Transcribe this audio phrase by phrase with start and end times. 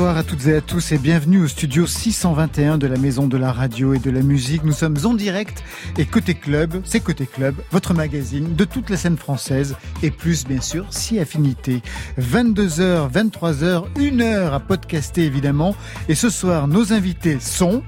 [0.00, 3.36] Bonsoir à toutes et à tous et bienvenue au studio 621 de la Maison de
[3.36, 4.64] la Radio et de la Musique.
[4.64, 5.62] Nous sommes en direct
[5.98, 10.46] et Côté Club, c'est Côté Club, votre magazine de toute la scène française et plus
[10.46, 11.82] bien sûr si affinité.
[12.18, 15.76] 22h, 23h, 1 heure à podcaster évidemment.
[16.08, 17.82] Et ce soir, nos invités sont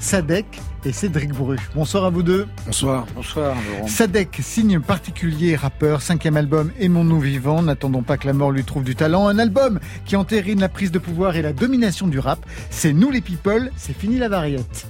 [0.00, 1.56] Sadek, et Cédric Bru.
[1.74, 2.46] Bonsoir à vous deux.
[2.66, 3.06] Bonsoir.
[3.14, 3.88] Bonsoir, Laurent.
[3.88, 8.84] Sadek, signe particulier, rappeur, cinquième album Aimons-nous vivants, n'attendons pas que la mort lui trouve
[8.84, 9.28] du talent.
[9.28, 12.44] Un album qui entérine la prise de pouvoir et la domination du rap.
[12.70, 14.86] C'est nous les people, c'est fini la variette.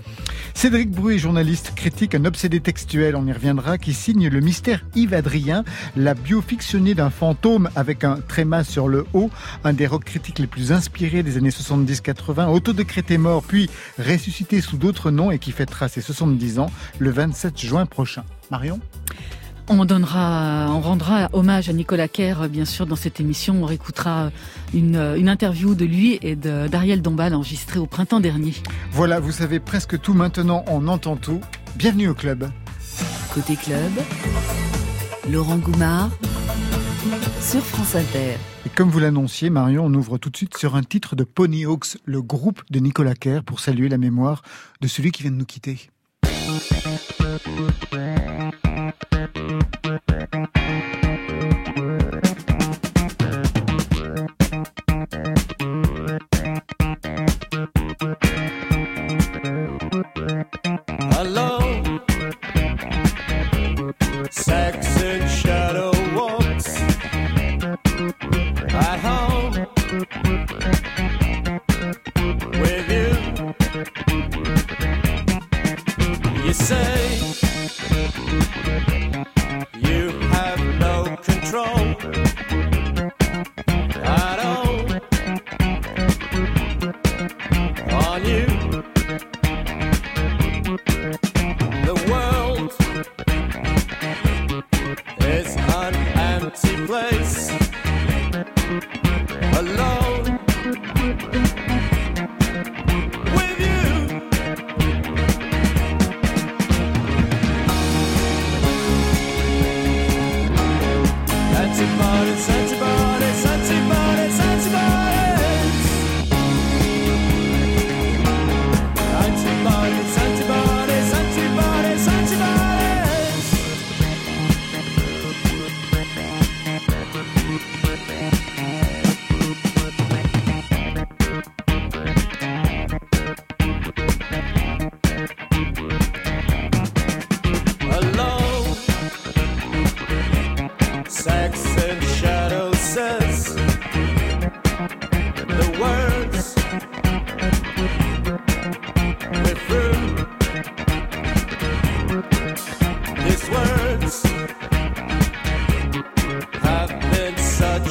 [0.55, 4.85] Cédric Bru est journaliste, critique, un obsédé textuel, on y reviendra, qui signe Le mystère
[4.95, 5.65] Yves Adrien,
[5.97, 9.31] la biofictionnée d'un fantôme avec un tréma sur le haut,
[9.65, 13.69] un des rock critiques les plus inspirés des années 70-80, autodécrété mort, puis
[13.99, 18.25] ressuscité sous d'autres noms et qui fêtera ses 70 ans le 27 juin prochain.
[18.51, 18.81] Marion
[19.69, 23.63] on donnera, on rendra hommage à Nicolas Kerr, bien sûr, dans cette émission.
[23.63, 24.31] On réécoutera
[24.75, 28.55] une, une interview de lui et d'Ariel Dombal enregistrée au printemps dernier.
[28.91, 31.41] Voilà, vous savez presque tout maintenant, on entend tout.
[31.77, 32.51] Bienvenue au club.
[33.33, 33.93] Côté club,
[35.31, 36.11] Laurent Goumard
[37.41, 38.37] sur France Inter.
[38.67, 41.65] Et comme vous l'annonciez, Marion, on ouvre tout de suite sur un titre de Pony
[41.65, 44.43] Hawks, le groupe de Nicolas Kerr, pour saluer la mémoire
[44.81, 45.91] de celui qui vient de nous quitter.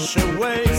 [0.01, 0.70] 是为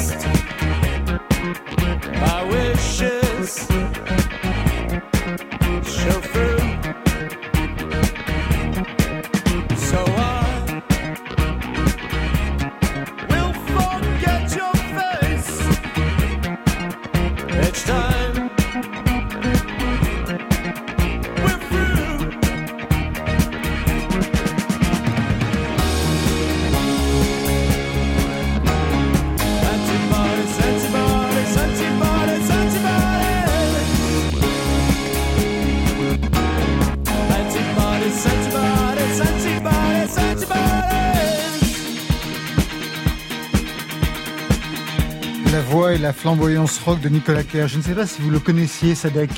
[46.02, 47.68] la flamboyance rock de Nicolas Kerr.
[47.68, 49.30] Je ne sais pas si vous le connaissiez, Sadek.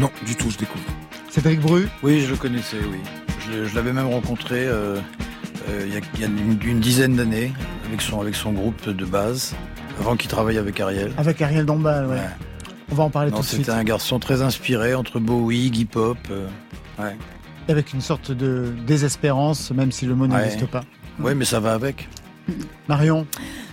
[0.00, 0.84] Non, du tout, je découvre.
[1.30, 1.88] Cédric Bru?
[2.02, 2.98] Oui, je le connaissais, oui.
[3.52, 4.98] Je, l'avais même rencontré euh,
[5.68, 7.52] euh, il y a, une, dizaine d'années
[7.86, 9.54] avec son, avec son groupe de base,
[10.00, 11.12] avant qu'il travaille avec Ariel.
[11.18, 12.16] Avec Ariel Dombal, ouais.
[12.90, 13.60] On va en parler tout de suite.
[13.60, 16.16] C'était un garçon très inspiré entre Bowie, hip-hop.
[16.30, 16.48] Euh,
[16.98, 17.16] ouais.
[17.68, 20.82] Avec une sorte de désespérance, même si le mot n'existe pas.
[21.20, 22.08] Oui, mais ça va avec.
[22.88, 23.26] Marion?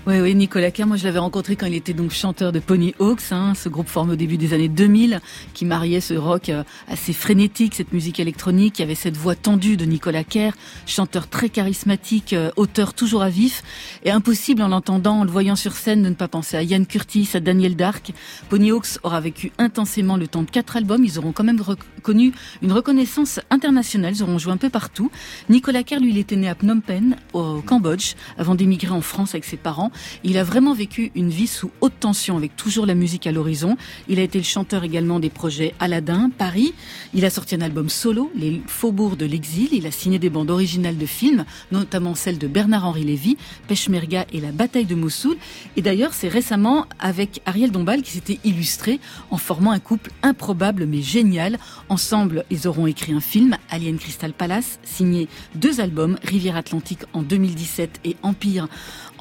[0.06, 2.94] Oui, oui, Nicolas Kerr, moi je l'avais rencontré quand il était donc chanteur de Pony
[3.00, 5.22] Hawks, hein, ce groupe formé au début des années 2000,
[5.54, 9.78] qui mariait ce rock euh, assez frénétique, cette musique électronique, qui avait cette voix tendue
[9.78, 10.52] de Nicolas Kerr,
[10.86, 13.64] chanteur très charismatique, euh, auteur toujours à vif,
[14.04, 16.84] et impossible en l'entendant, en le voyant sur scène, de ne pas penser à Ian
[16.84, 18.12] Curtis, à Daniel Dark.
[18.50, 22.34] Pony Hawks aura vécu intensément le temps de quatre albums, ils auront quand même reconnu
[22.62, 25.12] une reconnaissance internationale, ils auront joué un peu partout.
[25.48, 29.34] Nicolas Kerr, lui, il était né à Phnom Penh, au Cambodge, avant d'émigrer en France
[29.34, 29.93] avec ses parents.
[30.24, 33.78] Il a vraiment vécu une vie sous haute tension avec toujours la musique à l'horizon.
[34.08, 36.74] Il a été le chanteur également des projets Aladdin, Paris.
[37.14, 39.70] Il a sorti un album solo, Les Faubourgs de l'exil.
[39.72, 43.38] Il a signé des bandes originales de films, notamment celles de Bernard-Henri Lévy,
[43.68, 45.38] Peshmerga et La bataille de Mossoul.
[45.78, 49.00] Et d'ailleurs, c'est récemment avec Ariel Dombal qui s'était illustré
[49.32, 51.60] en formant un couple improbable mais génial.
[51.90, 57.22] Ensemble, ils auront écrit un film, Alien Crystal Palace, signé deux albums, Rivière Atlantique en
[57.22, 58.68] 2017 et Empire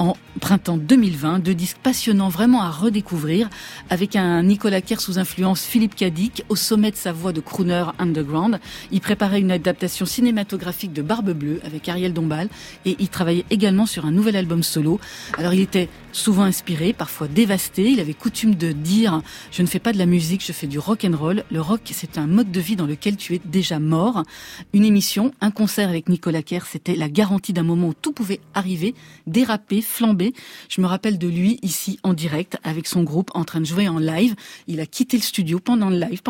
[0.03, 1.39] en printemps 2020.
[1.39, 3.49] Deux disques passionnants vraiment à redécouvrir
[3.89, 7.85] avec un Nicolas Kerr sous influence Philippe Cadic au sommet de sa voix de crooner
[8.01, 8.59] underground.
[8.91, 12.49] Il préparait une adaptation cinématographique de Barbe Bleue avec Ariel Dombal
[12.85, 14.99] et il travaillait également sur un nouvel album solo.
[15.39, 17.91] Alors il était souvent inspiré, parfois dévasté.
[17.91, 19.23] Il avait coutume de dire
[19.53, 21.45] je ne fais pas de la musique, je fais du rock and roll.
[21.53, 24.25] Le rock, c'est un mode de vie dans lequel tu es déjà mort.
[24.73, 28.41] Une émission, un concert avec Nicolas Kerr, c'était la garantie d'un moment où tout pouvait
[28.55, 28.95] arriver,
[29.27, 30.33] déraper, flamber.
[30.69, 33.89] Je me rappelle de lui ici en direct avec son groupe en train de jouer
[33.89, 34.35] en live.
[34.67, 36.21] Il a quitté le studio pendant le live.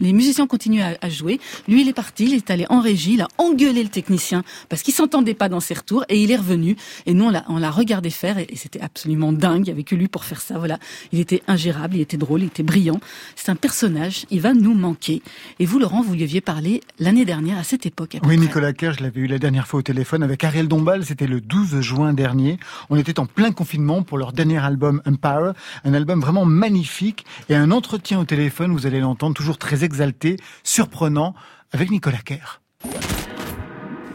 [0.00, 1.40] les musiciens continuaient à, jouer.
[1.66, 4.82] Lui, il est parti, il est allé en régie, il a engueulé le technicien parce
[4.82, 6.76] qu'il s'entendait pas dans ses retours et il est revenu.
[7.06, 9.60] Et nous, on l'a regardé faire et, et c'était absolument dingue.
[9.60, 10.58] Il n'y avait que lui pour faire ça.
[10.58, 10.78] Voilà.
[11.12, 13.00] Il était ingérable, il était drôle, il était brillant.
[13.36, 14.26] C'est un personnage.
[14.30, 15.22] Il va nous manquer.
[15.58, 18.16] Et vous, Laurent, vous lui aviez parlé l'année dernière à cette époque.
[18.24, 21.04] oui, Nicolas Kerr, je l'avais eu la dernière fois au téléphone avec Ariel Dombal.
[21.04, 22.57] C'était le 12 juin dernier.
[22.90, 25.54] On était en plein confinement pour leur dernier album Empire.
[25.84, 28.72] Un album vraiment magnifique et un entretien au téléphone.
[28.72, 31.34] Vous allez l'entendre toujours très exalté, surprenant
[31.72, 32.60] avec Nicolas Kerr.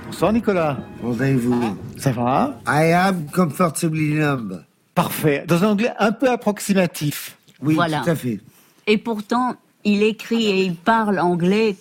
[0.07, 0.78] Bonsoir Nicolas.
[1.01, 1.78] Comment allez-vous?
[1.98, 2.60] Ça va?
[2.68, 4.63] I am comfortably numb.
[4.96, 5.44] Parfait.
[5.48, 7.38] Dans un anglais un peu approximatif.
[7.62, 8.39] Oui, tout à fait.
[8.86, 11.75] Et pourtant, il écrit et il parle anglais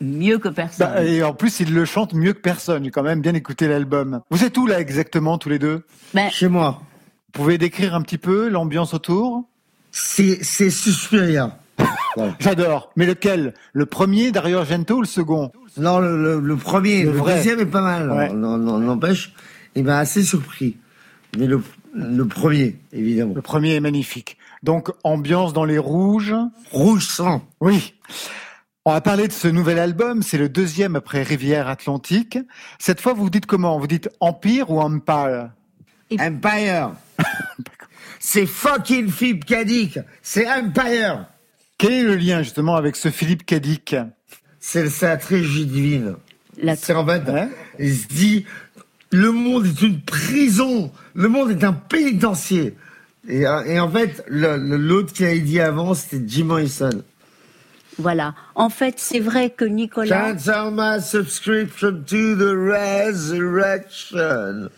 [0.00, 0.86] mieux que personne.
[0.86, 2.84] Bah, et en plus, il le chante mieux que personne.
[2.84, 4.20] J'ai quand même bien écouté l'album.
[4.30, 6.82] Vous êtes où là exactement tous les deux ben, Chez moi.
[7.26, 9.44] Vous pouvez décrire un petit peu l'ambiance autour
[9.92, 11.58] C'est Suspiria.
[12.40, 12.90] J'adore.
[12.96, 13.54] Mais lequel?
[13.72, 15.52] Le premier Dario Argento ou le second?
[15.76, 17.04] Non, le, premier.
[17.04, 18.32] Le, deuxième est pas mal.
[18.34, 19.32] N'empêche,
[19.74, 20.76] il m'a assez surpris.
[21.36, 21.62] Mais le,
[21.94, 23.34] le premier, évidemment.
[23.34, 24.38] Le premier est magnifique.
[24.62, 26.34] Donc, ambiance dans les rouges.
[26.72, 27.42] Rouge sang.
[27.60, 27.94] Oui.
[28.88, 32.38] On va parler de ce nouvel album, c'est le deuxième après Rivière Atlantique.
[32.78, 33.78] Cette fois, vous dites comment?
[33.78, 35.50] Vous dites Empire ou Empire?
[36.18, 36.92] Empire.
[38.18, 39.98] c'est fucking Philippe Cadic.
[40.22, 41.26] C'est Empire.
[41.76, 43.94] Quel est le lien justement avec ce Philippe Cadic?
[44.58, 46.14] C'est la trilogie divine.
[46.78, 47.24] C'est en fait,
[47.78, 48.46] il se dit,
[49.10, 52.74] le monde est une prison, le monde est un pénitencier.
[53.28, 57.04] Et, en fait, l'autre qui a dit avant, c'était Jim Morrison.
[57.98, 58.34] Voilà.
[58.54, 60.32] En fait, c'est vrai que Nicolas.
[60.32, 64.68] Cancel my subscription to the resurrection?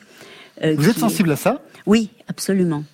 [0.63, 1.61] Euh, Vous êtes sensible à ça?
[1.87, 2.85] Oui, absolument.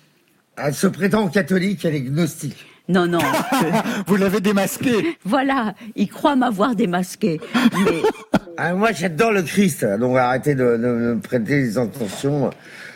[0.57, 2.65] Elle se prétend catholique, elle est gnostique.
[2.89, 3.19] Non, non.
[4.07, 5.17] Vous l'avez démasqué.
[5.23, 7.39] Voilà, il croit m'avoir démasqué.
[7.85, 8.01] Mais...
[8.59, 12.49] Ah, moi, j'adore le Christ, donc arrêtez de, me prêter des intentions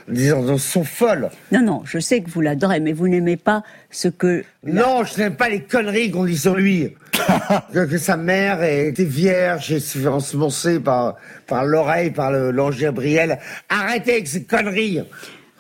[0.07, 1.29] des intentions folles.
[1.51, 3.61] Non, non, je sais que vous l'adorez, mais vous n'aimez pas
[3.91, 4.43] ce que...
[4.65, 6.95] Non, je n'aime pas les conneries qu'on dit sur lui.
[7.73, 11.15] que, sa mère était vierge et s'est fait ensemencer par,
[11.47, 13.39] par l'oreille, par l'ange Gabriel.
[13.69, 15.01] Arrêtez avec ces conneries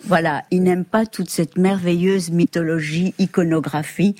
[0.05, 4.15] Voilà, il n'aime pas toute cette merveilleuse mythologie, iconographie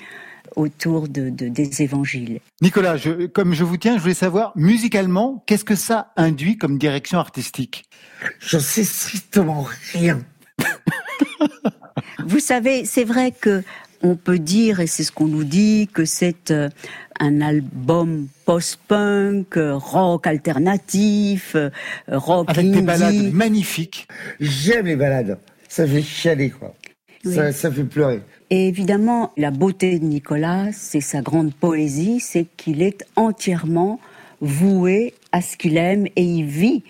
[0.56, 2.40] autour de, des évangiles.
[2.60, 6.78] Nicolas, je, comme je vous tiens, je voulais savoir, musicalement, qu'est-ce que ça induit comme
[6.78, 7.84] direction artistique?
[8.38, 10.20] Je sais strictement rien.
[12.26, 13.62] vous savez, c'est vrai que
[14.02, 16.68] on peut dire, et c'est ce qu'on nous dit, que c'est euh,
[17.20, 21.70] un album post-punk, rock alternatif, euh,
[22.08, 24.08] rock Avec des balades magnifiques.
[24.40, 25.38] J'aime les balades.
[25.68, 26.74] Ça fait chialer, quoi.
[27.24, 28.20] Ça, ça fait pleurer.
[28.50, 34.00] Et évidemment, la beauté de Nicolas, c'est sa grande poésie, c'est qu'il est entièrement
[34.40, 36.82] voué à ce qu'il aime et il vit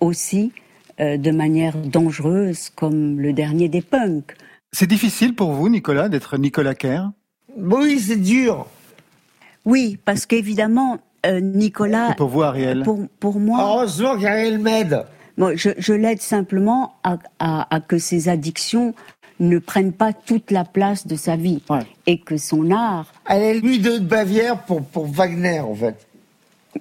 [0.00, 0.52] aussi
[1.00, 4.36] euh, de manière dangereuse comme le dernier des punks.
[4.72, 7.10] C'est difficile pour vous, Nicolas, d'être Nicolas Kerr?
[7.56, 8.66] Oui, c'est dur.
[9.64, 12.14] Oui, parce qu'évidemment, euh, Nicolas.
[12.14, 12.84] pour vous, Ariel?
[13.18, 13.58] Pour, moi.
[13.60, 15.04] Heureusement qu'Ariel m'aide.
[15.36, 18.94] Moi, je, l'aide simplement à, à, que ses addictions
[19.40, 21.62] ne prennent pas toute la place de sa vie.
[22.06, 23.06] Et que son art.
[23.26, 26.06] Elle est lui de Bavière pour, pour Wagner, en fait.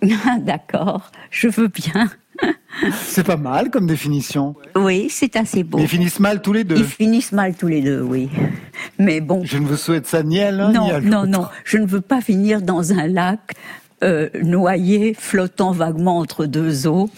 [0.41, 2.09] D'accord, je veux bien.
[2.93, 4.55] C'est pas mal comme définition.
[4.75, 5.79] Oui, c'est assez beau.
[5.79, 6.77] ils finissent mal tous les deux.
[6.77, 8.29] Ils finissent mal tous les deux, oui.
[8.99, 9.41] Mais bon.
[9.43, 11.85] Je ne vous souhaite ça ni à l'un non, ni à Non, non, je ne
[11.85, 13.55] veux pas finir dans un lac
[14.01, 17.09] euh, noyé, flottant vaguement entre deux eaux.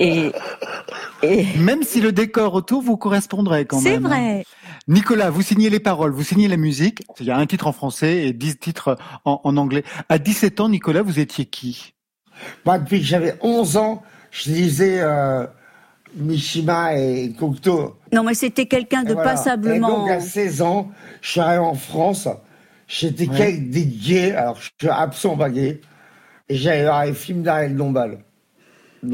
[0.00, 0.32] Et,
[1.58, 3.94] Même si le décor autour vous correspondrait quand même.
[3.94, 4.44] C'est vrai.
[4.88, 7.02] Nicolas, vous signez les paroles, vous signez la musique.
[7.20, 9.84] Il y a un titre en français et dix titres en, anglais.
[10.08, 11.94] À 17 ans, Nicolas, vous étiez qui?
[12.64, 15.46] Moi, depuis que j'avais 11 ans, je lisais euh,
[16.16, 17.96] Mishima et Cocteau.
[18.12, 19.88] Non, mais c'était quelqu'un de passablement...
[19.88, 20.90] Et donc, à 16 ans,
[21.20, 22.28] je suis arrivé en France.
[22.88, 23.58] J'étais ouais.
[23.58, 25.80] des gays, alors je suis absolument pas gay.
[26.48, 28.18] Et j'allais voir les films d'Ariel Dombal.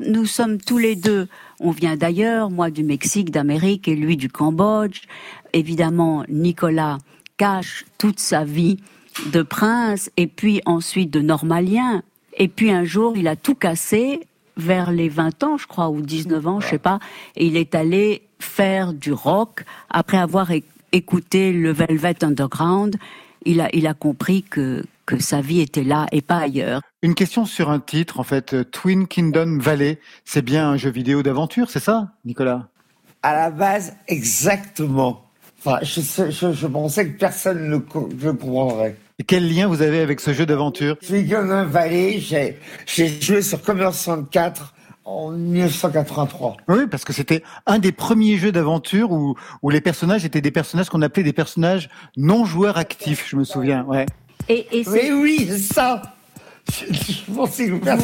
[0.00, 1.28] Nous sommes tous les deux,
[1.60, 5.02] on vient d'ailleurs, moi du Mexique, d'Amérique et lui du Cambodge.
[5.52, 6.98] Évidemment, Nicolas
[7.36, 8.78] cache toute sa vie
[9.32, 12.02] de prince et puis ensuite de normalien.
[12.36, 14.20] Et puis un jour, il a tout cassé
[14.56, 16.98] vers les 20 ans, je crois, ou 19 ans, je sais pas,
[17.36, 20.50] et il est allé faire du rock après avoir
[20.92, 22.96] écouté le Velvet Underground.
[23.44, 26.80] Il a, il a compris que, que sa vie était là et pas ailleurs.
[27.02, 30.90] Une question sur un titre, en fait, euh, Twin Kingdom Valley, c'est bien un jeu
[30.90, 32.68] vidéo d'aventure, c'est ça, Nicolas?
[33.22, 35.24] À la base, exactement.
[35.58, 36.00] Enfin, je,
[36.30, 38.96] je, pensais que personne ne le, comprendrait.
[39.20, 40.98] Et quel lien vous avez avec ce jeu d'aventure?
[40.98, 46.56] Kingdom Valley, j'ai joué sur Commodore 64 en 1983.
[46.66, 50.50] Oui, parce que c'était un des premiers jeux d'aventure où, où les personnages étaient des
[50.50, 53.84] personnages qu'on appelait des personnages non joueurs actifs, je me souviens.
[53.84, 54.06] Ouais.
[54.48, 56.02] Et, et oui, oui, ça.
[57.28, 57.46] vous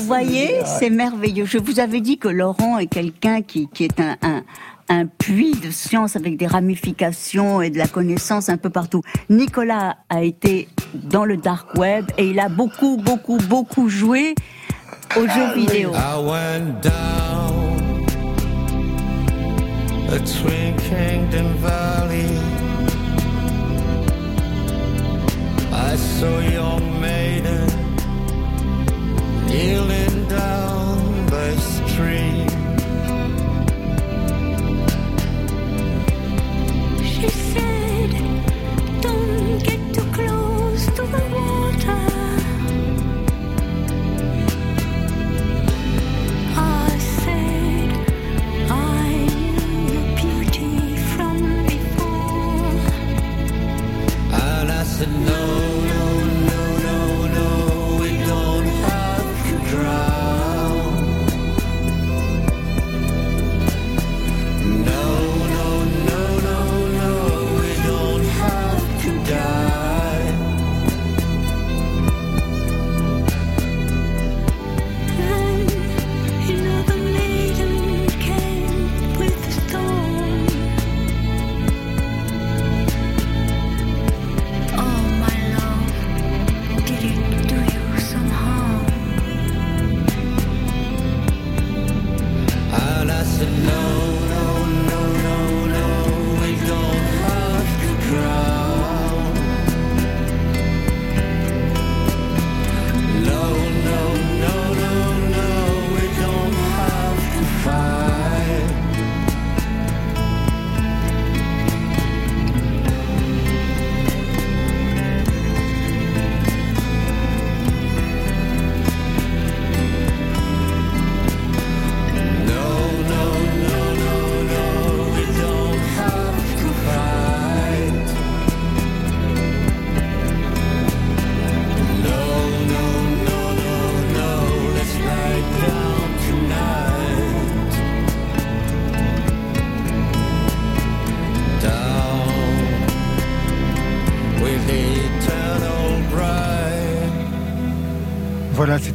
[0.06, 1.44] voyez, c'est merveilleux.
[1.44, 4.44] Je vous avais dit que Laurent est quelqu'un qui, qui est un, un,
[4.90, 9.02] un puits de science avec des ramifications et de la connaissance un peu partout.
[9.30, 14.34] Nicolas a été dans le dark web et il a beaucoup, beaucoup, beaucoup joué
[15.16, 15.92] aux jeux ah vidéo.
[15.94, 18.04] I went down
[20.08, 22.26] a Twin Kingdom Valley.
[25.72, 27.68] I saw young maiden
[29.46, 32.39] kneeling down by stream.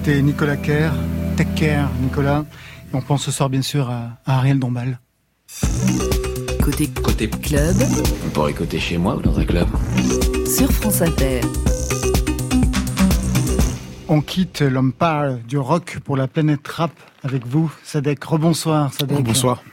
[0.05, 0.91] C'était Nicolas Kerr.
[1.35, 2.45] Tech Care, Nicolas.
[2.93, 4.99] on pense ce soir bien sûr à, Ariel Dombal.
[6.63, 7.75] Côté, côté club.
[8.23, 9.67] On pourrait côté chez moi ou dans un club.
[10.45, 11.41] Sur France Inter.
[14.07, 14.93] On quitte l'homme
[15.47, 16.91] du rock pour la planète rap
[17.23, 18.23] avec vous, Sadek.
[18.23, 19.23] Rebonsoir, Sadek.
[19.23, 19.63] Bonsoir.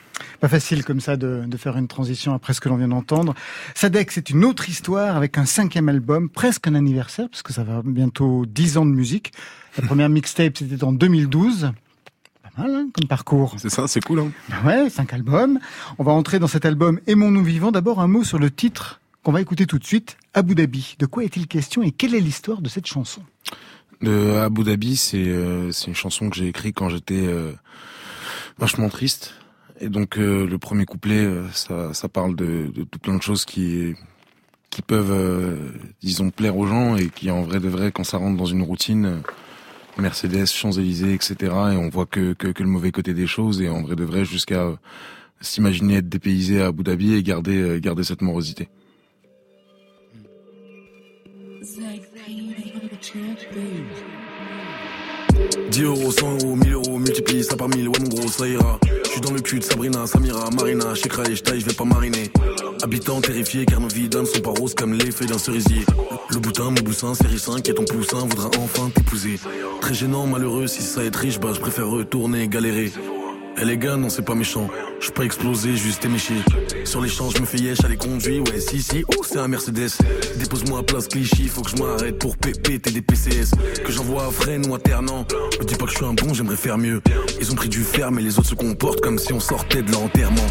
[0.43, 3.33] Pas facile comme ça de, de, faire une transition après ce que l'on vient d'entendre.
[3.77, 7.63] Sadek, c'est une autre histoire avec un cinquième album, presque un anniversaire, parce que ça
[7.63, 9.31] va bientôt dix ans de musique.
[9.79, 11.71] La première mixtape, c'était en 2012.
[12.43, 13.55] Pas mal, hein, comme parcours.
[13.59, 14.19] C'est ça, c'est cool.
[14.19, 15.61] Hein ben ouais, cinq albums.
[15.99, 17.71] On va entrer dans cet album Aimons-nous vivants.
[17.71, 20.97] D'abord, un mot sur le titre qu'on va écouter tout de suite, Abu Dhabi.
[20.99, 23.23] De quoi est-il question et quelle est l'histoire de cette chanson?
[24.01, 27.53] De Abu Dhabi, c'est euh, c'est une chanson que j'ai écrite quand j'étais euh,
[28.59, 29.35] vachement triste.
[29.83, 33.95] Et donc euh, le premier couplet, ça, ça parle de, de, plein de choses qui
[34.71, 35.59] qui peuvent,
[36.01, 38.63] disons, plaire aux gens et qui en vrai de vrai, quand ça rentre dans une
[38.63, 39.21] routine,
[39.99, 41.35] Mercedes, Champs-Élysées, etc.
[41.43, 44.05] Et on voit que, que, que le mauvais côté des choses et en vrai de
[44.05, 44.73] vrai jusqu'à
[45.43, 48.71] s'imaginer être dépaysé à Abu Dhabi et garder garder cette morosité.
[55.71, 58.79] 10 euros, 100 euros, 1000 euros, multiplie ça par 1000, ouais mon gros, ça ira.
[59.05, 62.31] Je suis dans le cul de Sabrina, Samira, Marina, Shekra et je vais pas mariner.
[62.83, 65.85] Habitant terrifié car nos vies ne sont pas roses comme les feuilles d'un cerisier.
[66.31, 69.39] Le boutin, mon boussin, série 5 et ton poussin voudra enfin t'épouser.
[69.81, 72.93] Très gênant, malheureux, si ça est riche, bah je préfère retourner galérer.
[73.61, 74.69] Eh les gars, non c'est pas méchant.
[75.01, 76.35] Je pas explosé, juste éméché.
[76.85, 79.05] Sur champs, je me fais yesh, allez conduire, ouais si si.
[79.17, 79.91] Oh c'est un Mercedes.
[80.37, 83.53] Dépose-moi à place Clichy, faut que je m'arrête pour péter des PCS.
[83.85, 85.25] Que j'envoie à Fresnes ou à Ternant.
[85.61, 87.01] Me dis pas que je suis un bon, j'aimerais faire mieux.
[87.41, 89.93] Ils ont pris du fer, mais les autres se comportent comme si on sortait de
[89.93, 90.47] l'enterrement.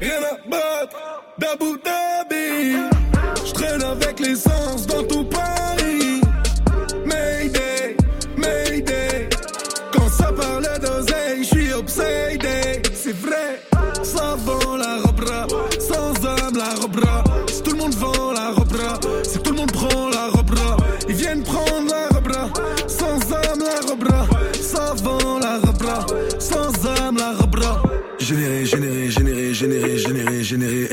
[0.00, 0.96] Rien à battre
[1.38, 2.76] d'Abu Dhabi.
[3.46, 5.83] Je traîne avec l'essence dans tout Paris.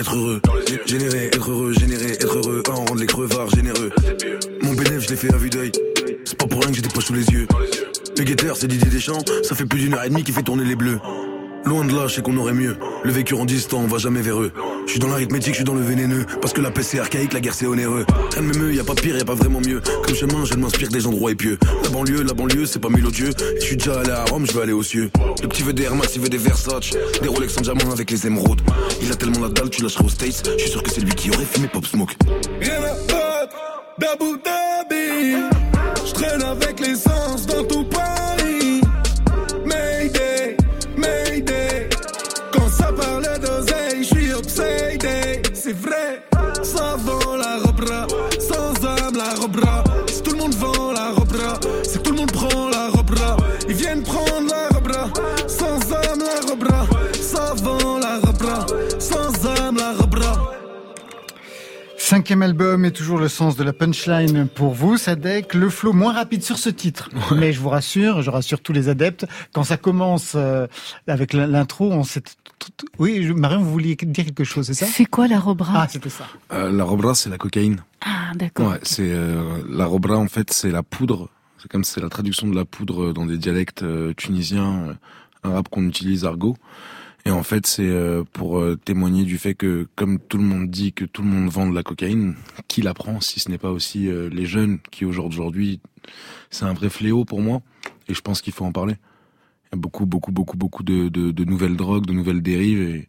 [0.01, 0.41] Être heureux.
[0.85, 3.91] Générer, être heureux, générer, être heureux, en rendre les crevards généreux.
[4.63, 5.71] Mon bénéfice, je l'ai fait à vue d'œil.
[6.25, 7.47] C'est pas pour rien que j'ai des sous les yeux.
[8.17, 10.65] Le guetteur, c'est Didier Deschamps, ça fait plus d'une heure et demie qu'il fait tourner
[10.65, 10.99] les bleus.
[11.65, 12.75] Loin de là, je sais qu'on aurait mieux.
[13.03, 14.51] Le vécu en distant, on va jamais vers eux.
[14.85, 16.25] Je suis dans l'arithmétique, je suis dans le vénéneux.
[16.41, 18.05] Parce que la paix c'est archaïque, la guerre c'est onéreux.
[18.33, 19.81] Rien ne me y a pas pire, y a pas vraiment mieux.
[20.03, 21.57] Comme chemin, je m'inspire des endroits épieux.
[21.83, 23.31] La banlieue, la banlieue, c'est pas mélodieux.
[23.59, 25.11] Je suis déjà allé à Rome, je veux aller aux cieux.
[25.41, 26.91] Le petit veut des Air il veut des Versace.
[27.21, 28.61] Des Rolex en diamant avec les émeraudes.
[29.01, 30.49] Il a tellement la dalle, tu lâcherais aux States.
[30.57, 32.15] Je suis sûr que c'est lui qui aurait fumé Pop Smoke.
[32.59, 33.11] Rien à.
[62.31, 65.53] Cinquième album et toujours le sens de la punchline pour vous, Sadek.
[65.53, 67.09] Le flow moins rapide sur ce titre.
[67.35, 70.65] Mais je vous rassure, je rassure tous les adeptes, quand ça commence euh,
[71.07, 72.23] avec l'intro, on sait...
[72.99, 74.85] Oui, Marion, vous vouliez dire quelque chose, c'est ça?
[74.85, 75.73] C'est quoi la robra?
[75.75, 76.23] Ah, c'était ça.
[76.53, 77.83] Euh, la robra, c'est la cocaïne.
[77.99, 78.69] Ah, d'accord.
[78.69, 81.27] Ouais, c'est euh, la robra en fait, c'est la poudre.
[81.57, 84.93] C'est comme c'est la traduction de la poudre dans des dialectes euh, tunisiens, euh,
[85.49, 86.55] arabes qu'on utilise argot.
[87.25, 90.69] Et en fait, c'est euh, pour euh, témoigner du fait que, comme tout le monde
[90.69, 92.35] dit que tout le monde vend de la cocaïne,
[92.67, 95.79] qui la prend si ce n'est pas aussi euh, les jeunes qui aujourd'hui,
[96.49, 97.61] c'est un vrai fléau pour moi.
[98.07, 98.95] Et je pense qu'il faut en parler.
[99.65, 102.81] Il y a beaucoup, beaucoup, beaucoup, beaucoup de, de, de nouvelles drogues, de nouvelles dérives.
[102.81, 103.07] Et,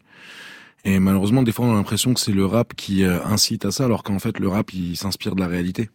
[0.85, 3.85] et malheureusement, des fois, on a l'impression que c'est le rap qui incite à ça,
[3.85, 5.91] alors qu'en fait, le rap, il s'inspire de la réalité.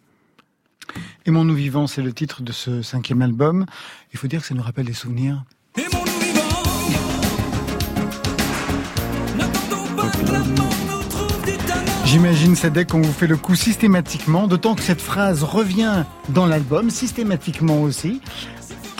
[1.25, 3.65] Aimons nous vivants, c'est le titre de ce cinquième album.
[4.13, 5.43] Il faut dire que ça nous rappelle des souvenirs.
[12.05, 16.89] J'imagine, Sadek, qu'on vous fait le coup systématiquement, d'autant que cette phrase revient dans l'album,
[16.89, 18.21] systématiquement aussi.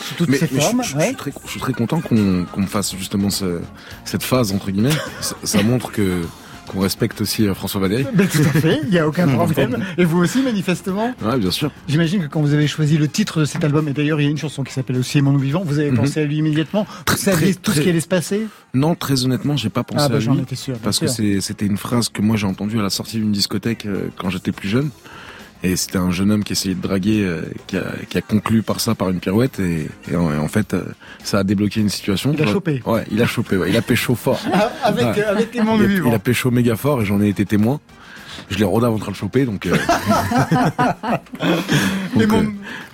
[0.02, 0.84] Sous toutes Mais, ses mais formes.
[0.84, 1.06] je- je ouais.
[1.08, 3.62] suis très, je suis très content qu'on me fasse justement ce-
[4.06, 4.92] cette phase entre guillemets.
[5.22, 6.22] Ça, ça montre que
[6.68, 8.06] qu'on respecte aussi euh, François Valéry.
[8.14, 9.84] Ben, tout à fait, il n'y a aucun problème.
[9.98, 11.72] Et vous aussi, manifestement Ouais, bien sûr.
[11.88, 14.28] J'imagine que quand vous avez choisi le titre de cet album, et d'ailleurs il y
[14.28, 15.98] a une chanson qui s'appelle aussi Aimons nous vivants, vous avez Mhm.
[15.98, 16.86] pensé à lui immédiatement?
[17.08, 18.48] Vous saviez très- tout ce très- qui allait se passer?
[18.74, 21.42] Non, très honnêtement, j'ai pas pensé Ah, bah, à lui étais sûr, parce que sûr.
[21.42, 24.52] c'était une phrase que moi j'ai entendue à la sortie d'une discothèque euh, quand j'étais
[24.52, 24.90] plus jeune.
[25.64, 28.62] Et c'était un jeune homme qui essayait de draguer, euh, qui, a, qui a conclu
[28.62, 30.84] par ça par une pirouette et, et en, et en fait euh,
[31.24, 32.32] ça a débloqué une situation.
[32.34, 32.82] Il a chopé.
[32.86, 33.58] Ouais, il a chopé.
[33.58, 34.40] Ouais, il a pécho fort.
[34.54, 35.24] Ah, Avec, Ouais.
[35.26, 37.46] euh, avec Aimons il, nous a, il a pécho méga fort et j'en ai été
[37.46, 37.80] témoin.
[38.50, 39.76] Je l'ai rodé avant de le choper, donc, euh,
[42.16, 42.44] donc, euh,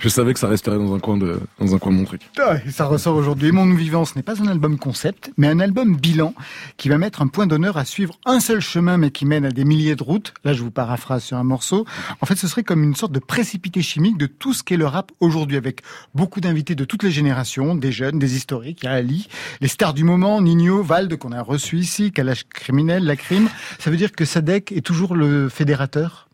[0.00, 2.22] je savais que ça resterait dans un coin de dans un coin de mon truc.
[2.38, 3.48] Ah, et ça ressort aujourd'hui.
[3.48, 6.34] Aimons nous vivants, ce n'est pas un album concept, mais un album bilan
[6.76, 9.50] qui va mettre un point d'honneur à suivre un seul chemin, mais qui mène à
[9.50, 10.34] des milliers de routes.
[10.44, 11.84] Là, je vous paraphrase sur un morceau.
[12.20, 14.86] En fait, ce serait comme une sorte de précipité chimique de tout ce qu'est le
[14.86, 15.80] rap aujourd'hui, avec
[16.14, 18.80] beaucoup d'invités de toutes les générations, des jeunes, des historiques.
[18.82, 19.28] Il y a Ali,
[19.60, 23.48] les stars du moment, Nino, Valde, qu'on a reçu ici, Kalash Criminel, La Crime.
[23.78, 26.28] Ça veut dire que Sadek est toujours le fédérateur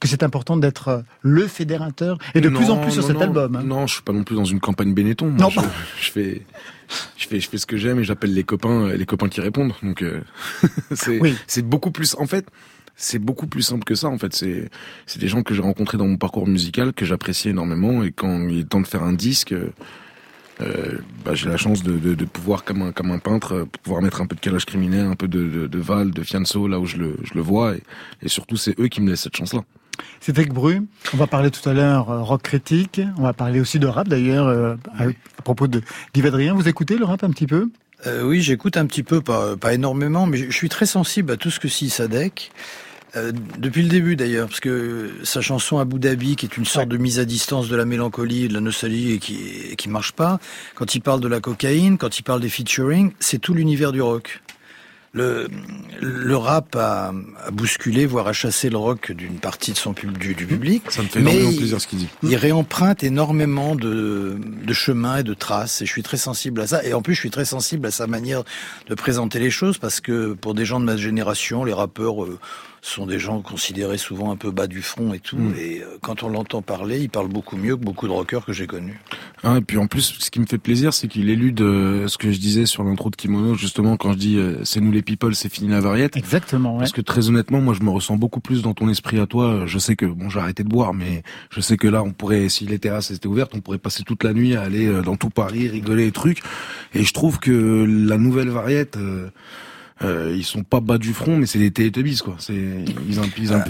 [0.00, 3.16] que c'est important d'être euh, le fédérateur et de plus en plus sur non, cet
[3.16, 3.22] non.
[3.22, 3.54] album.
[3.56, 3.62] hein.
[3.64, 5.26] Non, je suis pas non plus dans une campagne Benetton.
[5.28, 5.48] Moi, Non,
[6.00, 6.42] je, fais,
[7.16, 9.40] je fais, je fais ce que j'aime et j'appelle les copains, euh, les copains qui
[9.40, 9.74] répondent.
[9.84, 10.20] Donc, euh,
[10.92, 11.36] c'est, Oui.
[11.46, 12.16] c'est beaucoup plus.
[12.18, 12.46] En fait,
[12.96, 14.34] c'est beaucoup plus simple que ça en fait.
[14.34, 14.70] C'est
[15.06, 18.48] c'est des gens que j'ai rencontrés dans mon parcours musical que j'apprécie énormément et quand
[18.48, 19.70] il est temps de faire un disque, euh,
[20.58, 24.20] bah, j'ai la chance de, de, de, pouvoir comme un comme un peintre pouvoir mettre
[24.20, 26.86] un peu de calage criminel, un peu de, de, de Val, de Fianso là où
[26.86, 27.82] je le je le vois et,
[28.22, 29.62] et surtout c'est eux qui me laissent cette chance là.
[30.20, 30.82] C'était Bru.
[31.12, 33.00] On va parler tout à l'heure euh, rock critique.
[33.18, 35.82] On va parler aussi de rap d'ailleurs euh, à, à, propos de
[36.14, 37.70] d'Yves Vous écoutez le rap un petit peu?
[38.06, 41.36] Euh, Oui, j'écoute un petit peu, pas, pas énormément, mais je suis très sensible à
[41.36, 42.52] tout ce que si Sadek.
[43.14, 46.88] Euh, depuis le début d'ailleurs, parce que sa chanson Abu Dhabi, qui est une sorte
[46.88, 49.38] de mise à distance de la mélancolie, de la nostalgie et qui
[49.70, 50.38] et qui marche pas,
[50.74, 54.00] quand il parle de la cocaïne, quand il parle des featuring, c'est tout l'univers du
[54.00, 54.40] rock
[55.12, 55.48] le,
[56.00, 57.12] le rap a,
[57.44, 60.90] a, bousculé, voire a chassé le rock d'une partie de son du, du public.
[60.90, 62.08] Ça me fait énormément plaisir ce qu'il dit.
[62.22, 66.66] Il réemprunte énormément de, de chemins et de traces, et je suis très sensible à
[66.66, 66.82] ça.
[66.84, 68.42] Et en plus, je suis très sensible à sa manière
[68.88, 72.38] de présenter les choses, parce que pour des gens de ma génération, les rappeurs euh,
[72.82, 75.38] sont des gens considérés souvent un peu bas du front et tout.
[75.38, 75.54] Mm.
[75.56, 78.52] Et euh, quand on l'entend parler, il parle beaucoup mieux que beaucoup de rockers que
[78.52, 79.00] j'ai connus.
[79.44, 82.18] Ah, et puis en plus, ce qui me fait plaisir, c'est qu'il élude euh, ce
[82.18, 85.02] que je disais sur l'intro de Kimono, justement, quand je dis euh, c'est nous les
[85.02, 86.16] people, c'est fini la variette.
[86.16, 86.74] Exactement.
[86.74, 86.78] Ouais.
[86.80, 89.62] Parce que très honnêtement, moi, je me ressens beaucoup plus dans ton esprit à toi.
[89.66, 92.48] Je sais que bon, j'ai arrêté de boire, mais je sais que là, on pourrait,
[92.48, 95.30] si les terrasses étaient ouvertes, on pourrait passer toute la nuit à aller dans tout
[95.30, 96.42] Paris, rigoler les trucs.
[96.94, 98.96] Et je trouve que la nouvelle variette.
[98.96, 99.30] Euh,
[100.02, 102.36] ils sont pas bas du front, mais c'est des télétubbies quoi.
[102.38, 103.20] C'est ils,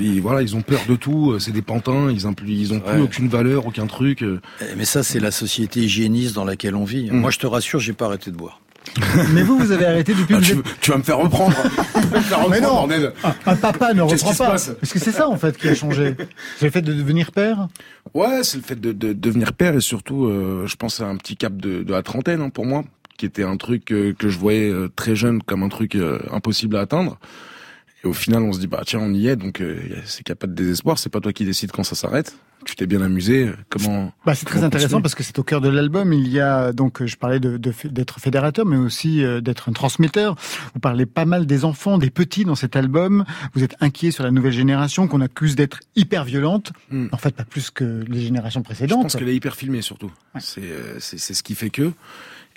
[0.00, 1.32] ils, voilà, ils ont peur de tout.
[1.32, 2.10] Euh, c'est des pantins.
[2.10, 4.22] Ils ils ont plus aucune valeur, aucun truc.
[4.22, 4.40] Euh.
[4.60, 7.10] Eh, mais ça, c'est la société hygiéniste dans laquelle on vit.
[7.10, 7.16] Mm.
[7.16, 8.60] Moi, je te rassure, j'ai pas arrêté de boire.
[9.32, 10.34] mais vous, vous avez arrêté depuis.
[10.36, 11.56] Ah, tu, tu, vas me faire reprendre.
[12.50, 12.88] mais non,
[13.46, 14.48] un, papa ne reprend pas.
[14.48, 16.16] Parce que c'est ça en fait qui a changé.
[16.58, 17.68] C'est le fait de devenir père.
[18.12, 21.16] Ouais, c'est le fait de, de, devenir père et surtout, euh, je pense à un
[21.16, 22.84] petit cap de, de la trentaine hein, pour moi
[23.16, 26.76] qui était un truc que, je voyais euh, très jeune comme un truc euh, impossible
[26.76, 27.18] à atteindre.
[28.04, 30.32] Et au final, on se dit bah tiens, on y est, donc euh, c'est qu'il
[30.32, 30.98] n'y a pas de désespoir.
[30.98, 32.36] C'est pas toi qui décides quand ça s'arrête.
[32.64, 33.50] Tu t'es bien amusé.
[33.70, 36.12] Comment Bah c'est très intéressant parce que c'est au cœur de l'album.
[36.12, 40.36] Il y a donc, je parlais de, d'être fédérateur, mais aussi d'être un transmetteur.
[40.72, 43.24] Vous parlez pas mal des enfants, des petits dans cet album.
[43.54, 46.72] Vous êtes inquiet sur la nouvelle génération qu'on accuse d'être hyper violente.
[46.92, 47.08] Hmm.
[47.10, 48.98] En fait, pas plus que les générations précédentes.
[48.98, 50.12] Je pense qu'elle est hyper filmée surtout.
[50.38, 50.62] C'est,
[51.00, 51.92] c'est c'est ce qui fait que.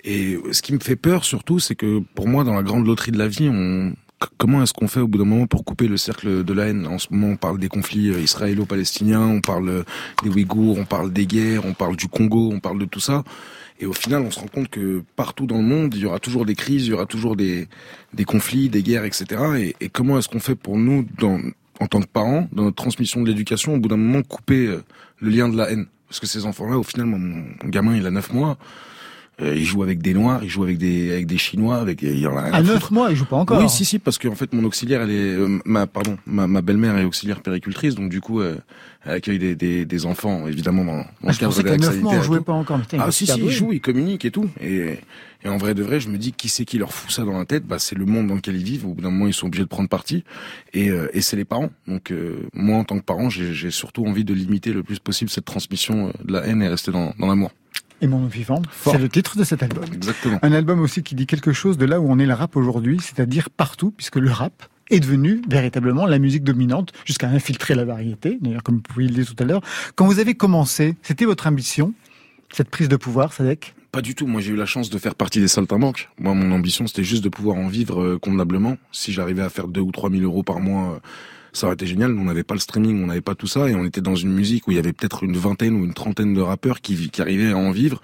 [0.06, 3.10] Et ce qui me fait peur surtout, c'est que pour moi, dans la grande loterie
[3.10, 3.92] de la vie, on,
[4.38, 6.86] comment est-ce qu'on fait au bout d'un moment pour couper le cercle de la haine?
[6.86, 9.82] En ce moment, on parle des conflits euh, israélo-palestiniens, on parle euh,
[10.22, 13.24] des Ouïghours, on parle des guerres, on parle du Congo, on parle de tout ça.
[13.80, 16.20] Et au final, on se rend compte que partout dans le monde, il y aura
[16.20, 17.68] toujours des crises, il y aura toujours des,
[18.14, 19.74] des conflits, des guerres, etc.
[19.80, 21.40] Et, comment est-ce qu'on fait pour nous, dans,
[21.80, 24.84] en tant que parents, dans notre transmission de l'éducation, au bout d'un moment, couper euh,
[25.20, 25.86] le lien de la haine?
[26.08, 28.56] Parce que ces enfants-là, au final, mon, mon gamin, il a 9 mois
[29.42, 32.18] euh, il joue avec des noirs, il joue avec des avec des chinois, avec il
[32.18, 33.60] y en a à neuf mois, il joue pas encore.
[33.60, 36.62] Oui, si si, parce qu'en fait mon auxiliaire, elle est euh, ma pardon, ma, ma
[36.62, 38.56] belle-mère est auxiliaire péricultrice, donc du coup euh,
[39.04, 42.00] elle accueille des, des, des enfants évidemment dans, dans ah, le cadre de la neuf
[42.00, 42.80] mois, on jouait pas encore.
[42.98, 44.48] ah si si, il joue, il communique et tout.
[44.60, 44.98] Et,
[45.44, 47.36] et en vrai de vrai, je me dis qui c'est qui leur fout ça dans
[47.38, 47.66] la tête?
[47.66, 48.86] Bah c'est le monde dans lequel ils vivent.
[48.86, 50.24] Au bout d'un moment, ils sont obligés de prendre parti.
[50.72, 51.70] Et, et c'est les parents.
[51.86, 52.12] Donc
[52.54, 56.10] moi en tant que parent, j'ai surtout envie de limiter le plus possible cette transmission
[56.24, 57.50] de la haine et rester dans, dans l'amour.
[58.02, 59.84] Et mon vivant, c'est le titre de cet album.
[59.92, 60.38] Exactement.
[60.42, 62.98] Un album aussi qui dit quelque chose de là où on est le rap aujourd'hui,
[63.00, 68.38] c'est-à-dire partout, puisque le rap est devenu véritablement la musique dominante, jusqu'à infiltrer la variété,
[68.40, 69.62] d'ailleurs comme vous pouvez le dire tout à l'heure.
[69.94, 71.94] Quand vous avez commencé, c'était votre ambition,
[72.52, 73.74] cette prise de pouvoir, Sadek?
[73.92, 74.26] Pas du tout.
[74.26, 76.10] Moi, j'ai eu la chance de faire partie des saltimbanques.
[76.18, 78.76] Moi, mon ambition, c'était juste de pouvoir en vivre euh, convenablement.
[78.92, 80.98] Si j'arrivais à faire deux ou trois mille euros par mois euh,
[81.56, 82.16] ça aurait été génial.
[82.18, 84.32] On n'avait pas le streaming, on n'avait pas tout ça, et on était dans une
[84.32, 87.22] musique où il y avait peut-être une vingtaine ou une trentaine de rappeurs qui, qui
[87.22, 88.02] arrivaient à en vivre,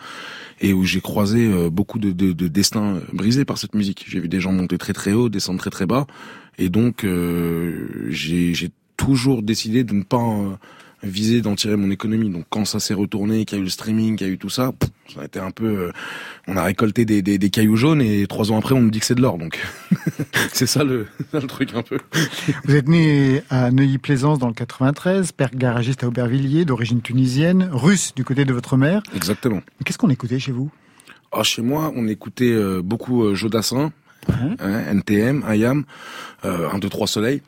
[0.61, 4.07] et où j'ai croisé euh, beaucoup de, de, de, destins brisés par cette musique.
[4.09, 6.07] J'ai vu des gens monter très très haut, descendre très très bas,
[6.59, 10.57] et donc euh, j'ai toujours décidé de ne pas euh,
[11.03, 12.31] visé d'en tirer mon économie.
[12.31, 14.39] Donc quand ça s'est retourné, qu'il y a eu le streaming, qu'il y a eu
[14.39, 14.73] tout ça,
[15.15, 15.93] ça a été un peu, euh,
[16.49, 19.01] on a récolté des, des, des, cailloux jaunes et trois ans après on nous dit
[19.01, 19.39] que c'est de l'or.
[19.39, 19.61] Donc
[20.53, 21.99] c'est ça le, le, truc un peu.
[22.65, 28.15] Vous êtes né à Neuilly-Plaisance dans le 93, père garagiste à Aubervilliers, d'origine tunisienne, russe
[28.15, 29.03] du côté de votre mère.
[29.15, 29.63] Exactement.
[29.85, 30.71] Qu'est-ce qu'on écoutait chez vous?
[31.33, 33.91] Ah, Chez moi, on écoutait euh, beaucoup euh, Jodassin,
[34.29, 34.57] hein,
[34.91, 35.85] NTM, IAM,
[36.45, 37.41] euh, 1, 2, 3 Soleil.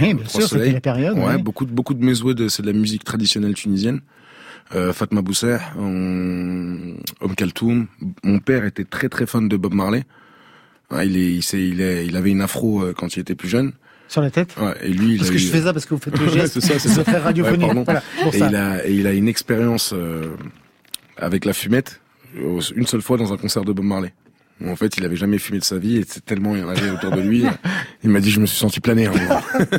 [0.00, 1.16] Oui, bien sûr, c'était la période.
[1.16, 4.00] Ouais, beaucoup de beaucoup de Mezoued, c'est de la musique traditionnelle tunisienne.
[4.74, 6.96] Euh, Fatma Bousser, Om
[7.36, 7.86] Kaltoum.
[8.22, 10.04] Mon père était très très fan de Bob Marley.
[10.90, 13.48] Ouais, il est, il, il, est, il avait une afro euh, quand il était plus
[13.48, 13.72] jeune.
[14.08, 16.00] Sur la tête Ouais, et lui, il Parce que je fais ça parce que vous
[16.00, 16.60] faites le geste.
[16.60, 17.72] c'est ça, c'est très radiophonique.
[17.72, 20.34] Ouais, voilà, et, Il a, et il a une expérience euh,
[21.16, 22.00] avec la fumette,
[22.34, 24.12] une seule fois dans un concert de Bob Marley.
[24.66, 26.68] En fait, il avait jamais fumé de sa vie et c'est tellement il y en
[26.68, 27.44] avait autour de lui.
[28.04, 29.10] il m'a dit, je me suis senti planer.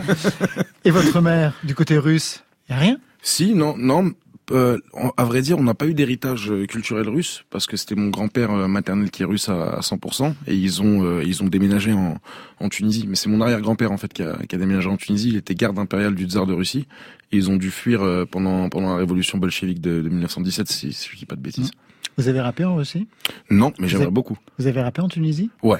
[0.83, 2.97] et votre mère, du côté russe, y a rien?
[3.21, 4.11] Si, non, non.
[4.51, 4.77] Euh,
[5.15, 8.09] à vrai dire, on n'a pas eu d'héritage euh, culturel russe parce que c'était mon
[8.09, 12.17] grand-père euh, maternel qui est russe à, 100% et ils ont ils ont déménagé en,
[12.59, 13.05] en Tunisie.
[13.07, 15.29] Mais c'est mon arrière-grand-père en fait qui a, qui a, déménagé en Tunisie.
[15.29, 16.87] Il était garde impérial du tsar de Russie
[17.31, 21.09] et ils ont dû fuir pendant pendant la révolution bolchevique de, de 1917 si, si
[21.09, 21.71] je dis pas de bêtises.
[22.17, 23.07] Vous avez rappé en Russie?
[23.49, 24.37] Non, mais j'aimerais beaucoup.
[24.59, 25.49] Vous avez rappé en Tunisie?
[25.63, 25.79] Ouais.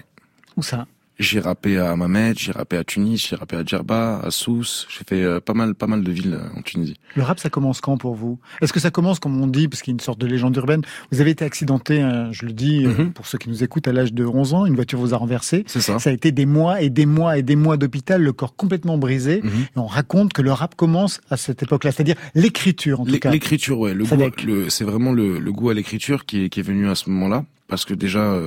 [0.56, 0.88] Où ça?
[1.20, 4.88] J'ai rappé à Mamet, j'ai rappé à Tunis, j'ai rappé à Djerba, à Sousse.
[4.90, 6.96] J'ai fait euh, pas mal, pas mal de villes euh, en Tunisie.
[7.16, 8.40] Le rap, ça commence quand pour vous?
[8.62, 10.56] Est-ce que ça commence, comme on dit, parce qu'il y a une sorte de légende
[10.56, 10.82] urbaine?
[11.12, 13.14] Vous avez été accidenté, hein, je le dis euh, mhm.
[13.14, 14.66] pour ceux qui nous écoutent, à l'âge de 11 ans.
[14.66, 15.64] Une voiture vous a renversé.
[15.68, 16.00] C'est ça.
[16.00, 18.98] Ça a été des mois et des mois et des mois d'hôpital, le corps complètement
[18.98, 19.42] brisé.
[19.44, 19.52] Mhm.
[19.52, 23.32] Et on raconte que le rap commence à cette époque-là, c'est-à-dire l'écriture en tout cas.
[23.32, 23.94] L'écriture, ouais.
[23.94, 26.96] Le goût, c'est vraiment le, le, goût à l'écriture qui est, qui est venu à
[26.96, 27.46] ce moment-là.
[27.74, 28.40] Parce que déjà,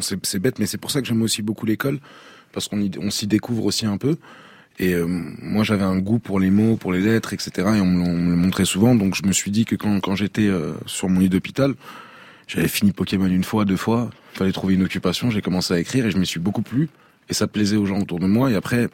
[0.00, 2.00] c'est bête, mais c'est pour ça que j'aime aussi beaucoup l'école
[2.52, 4.16] parce qu'on on s'y découvre aussi un peu.
[4.78, 7.50] Et euh, moi, j'avais un goût pour les mots, pour les lettres, etc.
[7.58, 8.94] Et on me, le montrait souvent.
[8.94, 11.74] Donc, je me suis dit que quand, quand j'étais euh, sur mon lit d'hôpital,
[12.46, 14.08] j'avais fini Pokémon une fois, deux fois.
[14.34, 15.30] Il fallait trouver une occupation.
[15.30, 16.88] J'ai commencé à écrire et je m'y suis beaucoup plu.
[17.28, 18.50] Et ça plaisait aux gens autour de moi.
[18.50, 18.88] Et après,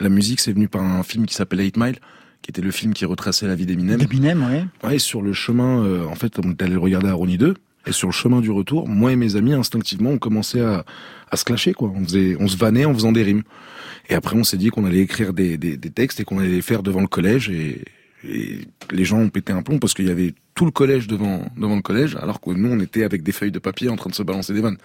[0.00, 1.98] la musique, c'est venu par un film qui s'appelle Eight Mile,
[2.40, 3.98] qui était le film qui retraçait la vie d'Eminem.
[3.98, 4.88] D'Eminem, ouais.
[4.88, 7.54] Ouais, sur le chemin, euh, en fait, on allé le regarder à Ronnie 2.
[7.88, 10.84] Et sur le chemin du retour, moi et mes amis, instinctivement, on commençait à,
[11.30, 11.90] à se clasher, quoi.
[11.94, 13.42] On faisait, on se vannait en faisant des rimes.
[14.10, 16.48] Et après, on s'est dit qu'on allait écrire des, des, des, textes et qu'on allait
[16.50, 17.48] les faire devant le collège.
[17.48, 17.82] Et,
[18.28, 18.58] et
[18.90, 21.76] les gens ont pété un plomb parce qu'il y avait tout le collège devant, devant
[21.76, 24.14] le collège, alors que nous, on était avec des feuilles de papier en train de
[24.14, 24.78] se balancer des vannes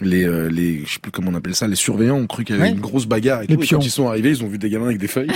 [0.00, 2.56] les, euh, les, je sais plus comment on appelle ça, les surveillants ont cru qu'il
[2.56, 4.58] y avait une grosse bagarre et, tout, et quand ils sont arrivés, ils ont vu
[4.58, 5.30] des gamins avec des feuilles.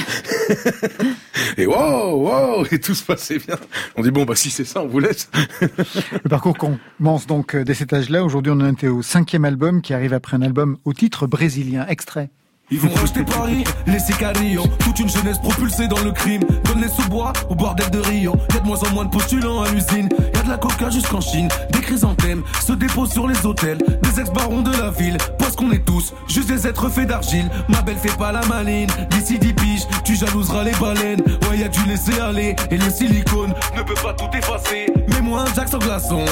[1.56, 3.56] et wow, wow, et tout se passait bien.
[3.96, 5.30] On dit bon, bah si c'est ça, on vous laisse.
[5.60, 8.24] Le parcours commence donc euh, dès cet âge-là.
[8.24, 11.86] Aujourd'hui, on est au cinquième album qui arrive après un album au titre brésilien.
[11.86, 12.30] Extrait.
[12.70, 14.64] Ils vont rejeter Paris, laisser Carillon.
[14.78, 16.42] Toute une jeunesse propulsée dans le crime.
[16.64, 19.68] Donne les sous-bois au bordel de Rio Y'a de moins en moins de postulants à
[19.68, 20.08] l'usine.
[20.34, 21.48] Y'a de la coca jusqu'en Chine.
[21.72, 23.78] Des chrysanthèmes se déposent sur les hôtels.
[24.02, 27.50] Des ex-barons de la ville Parce qu'on est tous juste des êtres faits d'argile.
[27.68, 28.88] Ma belle fait pas la maline.
[29.10, 31.22] D'ici 10 piges, tu jalouseras les baleines.
[31.50, 32.56] Ouais y'a du laisser aller.
[32.70, 34.86] Et le silicone ne peut pas tout effacer.
[35.08, 36.24] Mets-moi un jack sans glaçon.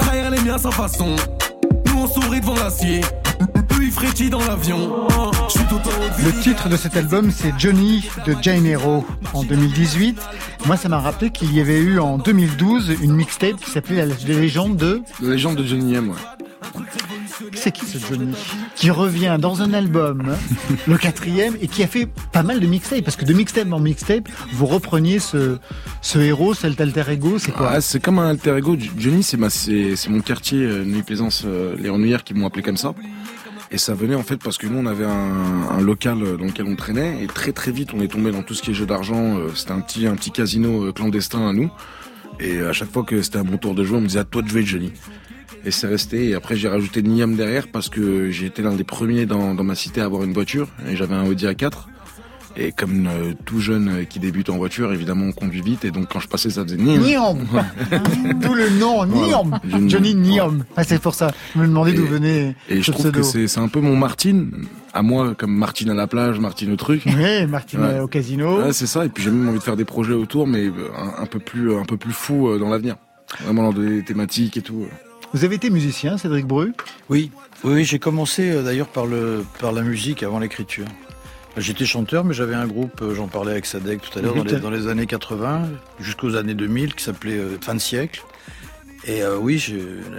[0.00, 1.14] Trahir les miens sans façon.
[1.86, 3.02] Nous on sourit devant l'acier
[4.30, 5.08] dans l'avion.
[6.22, 10.18] Le titre de cet album, c'est Johnny de Jane Hero en 2018.
[10.66, 14.14] Moi, ça m'a rappelé qu'il y avait eu en 2012 une mixtape qui s'appelait La
[14.26, 15.00] légende de.
[15.22, 16.12] La légende de Johnny M,
[17.54, 18.34] C'est qui ce Johnny?
[18.76, 20.36] Qui revient dans un album,
[20.86, 23.02] le quatrième, et qui a fait pas mal de mixtapes.
[23.04, 25.56] Parce que de mixtape en mixtape, vous repreniez ce,
[26.02, 27.70] ce héros, cet alter ego, c'est quoi?
[27.72, 28.76] Ah, C'est comme un alter ego.
[28.98, 32.92] Johnny, c'est mon quartier, euh, Nuit Plaisance, euh, les Ennuyères qui m'ont appelé comme ça.
[33.72, 36.74] Et ça venait en fait parce que nous on avait un, local dans lequel on
[36.74, 39.38] traînait et très très vite on est tombé dans tout ce qui est jeu d'argent.
[39.38, 41.70] Euh, c'était un petit un petit casino euh, clandestin à nous.
[42.40, 44.24] Et à chaque fois que c'était un bon tour de jouer, on me disait à
[44.24, 44.92] toi de jouer Johnny.
[45.64, 46.30] Et c'est resté.
[46.30, 49.64] Et après j'ai rajouté Niam derrière parce que j'ai été l'un des premiers dans, dans
[49.64, 51.86] ma cité à avoir une voiture et j'avais un Audi A4.
[52.56, 55.84] Et comme euh, tout jeune euh, qui débute en voiture, évidemment, on conduit vite.
[55.84, 57.46] Et donc, quand je passais, ça faisait Niom.
[58.40, 59.58] D'où le nom, Niom.
[59.86, 60.64] Johnny Niom.
[60.76, 61.30] Ah, c'est pour ça.
[61.54, 62.56] Je me demandais d'où venait.
[62.68, 64.50] Et je trouve que c'est un peu mon Martine.
[64.92, 67.02] À moi, comme Martine à la plage, Martine au truc.
[67.06, 68.60] Oui, Martine au casino.
[68.62, 69.04] Ouais, c'est ça.
[69.04, 70.72] Et puis, j'ai même envie de faire des projets autour, mais euh,
[71.18, 72.96] un, peu plus, un peu plus fou dans l'avenir.
[73.44, 74.86] Vraiment dans des thématiques et tout.
[75.32, 76.72] Vous avez été musicien, Cédric Bru
[77.08, 77.30] Oui,
[77.62, 80.86] oui, j'ai commencé d'ailleurs par le par la musique avant l'écriture.
[81.56, 84.70] J'étais chanteur, mais j'avais un groupe, euh, j'en parlais avec Sadek tout à l'heure, dans,
[84.70, 88.22] les années 80 jusqu'aux années 2000, qui s'appelait euh, Fin de siècle.
[89.06, 89.74] Et euh, oui, je...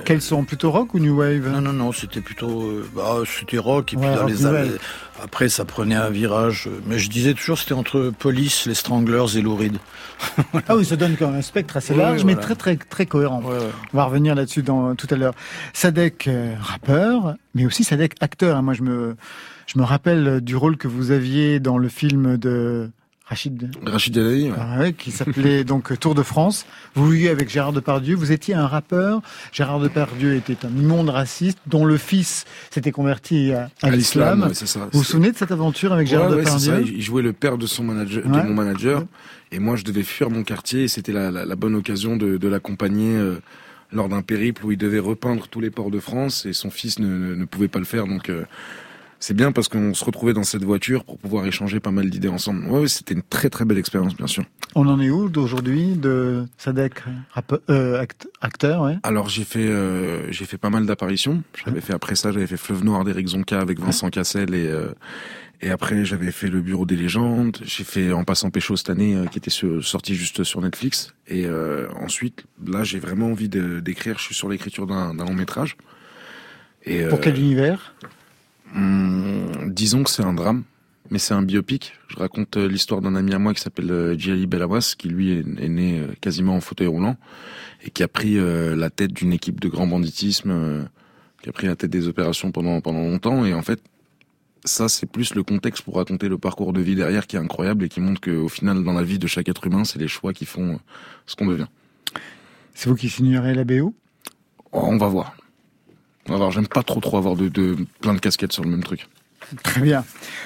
[0.06, 1.48] Quels sont plutôt rock ou new wave?
[1.48, 3.94] Non, non, non, c'était plutôt, bah, c'était rock.
[3.94, 4.72] Et puis dans les années,
[5.24, 6.68] après, ça prenait un virage.
[6.88, 9.78] Mais je disais toujours, c'était entre Police, les Stranglers et Louride.
[10.68, 13.42] Ah oui, ça donne quand même un spectre assez large, mais très très très cohérent.
[13.94, 15.34] On va revenir là-dessus dans tout à l'heure.
[15.74, 18.58] Sadek, rappeur, mais aussi Sadek, acteur.
[18.58, 18.62] Hein.
[18.62, 19.16] Moi, je me
[19.74, 22.90] je me rappelle du rôle que vous aviez dans le film de
[23.26, 24.92] Rachid, Rachid Delahaye, ouais.
[24.92, 26.66] qui s'appelait donc Tour de France.
[26.94, 28.14] Vous vouliez avec Gérard Depardieu.
[28.14, 29.22] Vous étiez un rappeur.
[29.54, 34.52] Gérard Depardieu était un immonde raciste dont le fils s'était converti à, l'islam.
[34.92, 36.84] vous vous souvenez de cette aventure avec Gérard Depardieu?
[36.86, 39.06] Il jouait le père de son manager, de mon manager,
[39.54, 40.84] et moi je devais fuir mon quartier.
[40.84, 43.16] Et c'était la, bonne occasion de, l'accompagner.
[43.16, 43.40] Euh,
[43.94, 46.98] lors d'un périple où il devait repeindre tous les ports de France et son fils
[47.00, 48.46] ne, pouvait pas le faire donc euh,
[49.22, 52.28] c'est bien parce qu'on se retrouvait dans cette voiture pour pouvoir échanger pas mal d'idées
[52.28, 52.66] ensemble.
[52.66, 54.44] Ouais, c'était une très très belle expérience, bien sûr.
[54.74, 57.04] On en est où d'aujourd'hui de Sadek,
[57.70, 58.04] euh,
[58.42, 58.98] acteur ouais?
[59.04, 61.44] Alors j'ai fait euh, j'ai fait pas mal d'apparitions.
[61.64, 64.94] J'avais fait après ça, j'avais fait Fleuve Noir d'Eric Zonka avec Vincent Cassel et euh,
[65.62, 67.60] et après j'avais fait Le Bureau des légendes.
[67.64, 71.14] J'ai fait En passant pécho cette année qui était sorti juste sur Netflix.
[71.28, 71.46] Et
[72.02, 74.18] ensuite là j'ai vraiment envie d'écrire.
[74.18, 75.78] Je suis sur l'écriture d'un long métrage.
[76.84, 77.94] Et, Pour quel univers?
[78.76, 80.64] Hum, disons que c'est un drame,
[81.10, 81.94] mais c'est un biopic.
[82.08, 85.40] Je raconte euh, l'histoire d'un ami à moi qui s'appelle euh, Djali Belawas, qui lui
[85.40, 87.18] est, né euh, quasiment en fauteuil roulant
[87.84, 90.88] et qui a pris la tête d'une équipe de grand banditisme,
[91.42, 93.44] qui a pris la tête des opérations pendant pendant longtemps.
[93.44, 93.82] Et en fait,
[94.66, 97.84] ça c'est plus le contexte pour raconter le parcours de vie derrière qui est incroyable
[97.86, 100.32] et qui montre qu'au final, dans la vie de chaque être humain, c'est les choix
[100.32, 100.80] qui font
[101.26, 101.66] ce qu'on devient.
[102.76, 103.96] C'est vous qui signerez la BO
[104.72, 105.36] oh, On va voir.
[106.30, 109.08] Alors j'aime pas trop trop avoir de, de, plein de casquettes sur le même truc.
[109.64, 110.06] Très bien.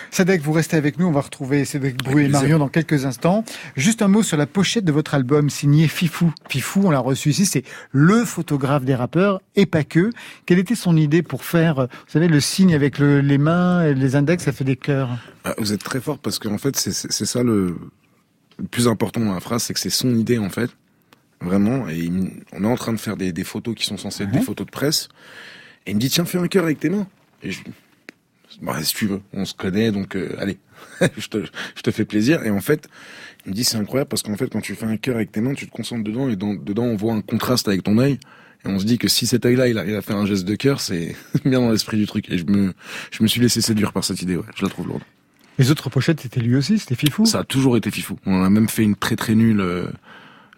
[0.09, 1.05] Sadek, vous restez avec nous.
[1.05, 3.43] On va retrouver Cédric Brouet et Marion dans quelques instants.
[3.75, 6.33] Juste un mot sur la pochette de votre album signé Fifou.
[6.49, 10.09] Fifou, on l'a reçu ici, c'est le photographe des rappeurs et pas que.
[10.45, 14.15] Quelle était son idée pour faire, vous savez, le signe avec les mains et les
[14.15, 15.09] index, ça fait des cœurs
[15.43, 17.77] ah, Vous êtes très fort parce qu'en fait, c'est ça le,
[18.57, 20.71] le plus important dans la phrase, c'est que c'est son idée en fait.
[21.41, 21.87] Vraiment.
[21.89, 22.09] Et
[22.53, 24.65] on est en train de faire des, des photos qui sont censées être des photos
[24.65, 25.09] de presse.
[25.85, 27.07] Et il me dit, tiens, fais un cœur avec tes mains.
[27.43, 27.61] Et je,
[28.61, 30.57] bah, si tu veux, on se connaît, donc euh, allez,
[31.17, 31.45] je, te,
[31.75, 32.43] je te fais plaisir.
[32.43, 32.87] Et en fait,
[33.45, 35.41] il me dit, c'est incroyable parce qu'en fait, quand tu fais un cœur avec tes
[35.41, 38.19] mains, tu te concentres dedans et dedans, on voit un contraste avec ton œil.
[38.65, 40.55] Et on se dit que si cet œil-là, il arrive à faire un geste de
[40.55, 42.29] cœur, c'est bien dans l'esprit du truc.
[42.31, 42.73] Et je me,
[43.11, 44.45] je me suis laissé séduire par cette idée, ouais.
[44.55, 45.03] Je la trouve lourde.
[45.57, 47.25] Les autres pochettes, c'était lui aussi, c'était Fifou?
[47.25, 48.17] Ça a toujours été Fifou.
[48.25, 49.85] On a même fait une très très nulle, euh,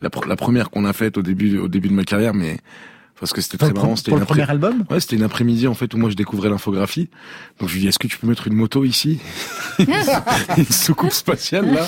[0.02, 2.58] la, la première qu'on a faite au début, au début de ma carrière, mais
[3.20, 3.96] parce que c'était très marrant.
[3.96, 4.84] C'était le premier album?
[4.90, 7.10] Ouais, c'était une après-midi en fait où moi je découvrais l'infographie.
[7.60, 9.20] Donc je lui dis est-ce que tu peux mettre une moto ici?
[10.58, 11.88] Une soucoupe spatiale là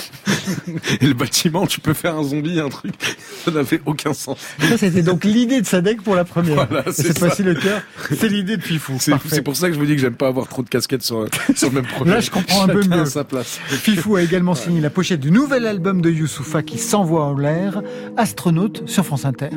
[1.02, 2.94] Et le bâtiment, tu peux faire un zombie, un truc.
[3.44, 4.38] Ça n'avait aucun sens.
[4.60, 6.68] Ça c'était donc l'idée de Sadek pour la première.
[6.68, 7.82] Voilà, c'est facile le cœur.
[8.16, 8.98] C'est l'idée de Fifou.
[9.00, 11.28] C'est pour ça que je vous dis que j'aime pas avoir trop de casquettes sur,
[11.56, 12.12] sur le même projet.
[12.12, 13.06] Là je comprends un peu mieux.
[13.06, 13.60] sa place.
[13.68, 17.82] Fifou a également signé la pochette du nouvel album de Youssoufa qui s'envoie en l'air,
[18.18, 19.50] Astronaute sur France Inter.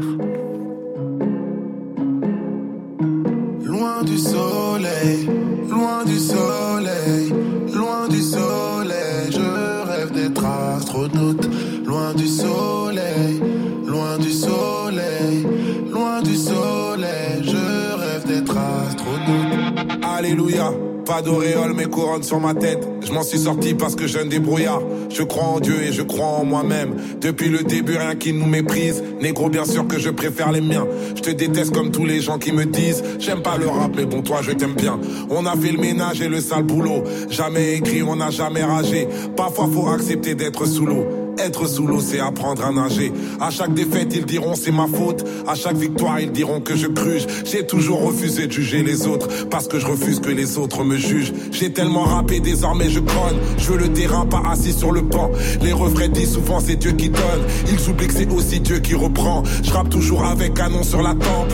[3.64, 5.29] Loin du soleil,
[5.68, 7.33] loin du soleil,
[7.72, 11.48] loin du soleil, je rêve d'être astronaute.
[11.85, 13.40] Loin du soleil,
[13.87, 15.46] loin du soleil,
[15.90, 20.03] loin du soleil, je rêve d'être astronaute.
[20.03, 20.91] Alléluia.
[21.05, 22.87] Pas d'auréole, mais couronne sur ma tête.
[23.05, 24.81] Je m'en suis sorti parce que j'ai un débrouillard.
[25.11, 26.95] Je crois en Dieu et je crois en moi-même.
[27.21, 29.03] Depuis le début, rien qui nous méprise.
[29.21, 30.87] Négro, bien sûr que je préfère les miens.
[31.17, 33.03] Je te déteste comme tous les gens qui me disent.
[33.19, 34.99] J'aime pas le rap, mais bon, toi, je t'aime bien.
[35.31, 37.03] On a fait le ménage et le sale boulot.
[37.29, 39.09] Jamais écrit, on n'a jamais ragé.
[39.37, 41.22] Parfois, faut accepter d'être sous l'eau.
[41.38, 43.12] Être sous l'eau, c'est apprendre à nager.
[43.40, 45.25] À chaque défaite, ils diront c'est ma faute.
[45.47, 47.27] À chaque victoire, ils diront que je cruge.
[47.45, 50.97] J'ai toujours refusé de juger les autres parce que je refuse que les autres me
[50.97, 51.33] jugent.
[51.51, 53.38] J'ai tellement rappé, désormais je cogne.
[53.59, 55.31] Je veux le terrain, pas assis sur le banc.
[55.62, 57.42] Les refrains disent souvent c'est Dieu qui donne.
[57.71, 59.42] Ils oublient que c'est aussi Dieu qui reprend.
[59.62, 61.53] Je rappe toujours avec canon sur la tempe.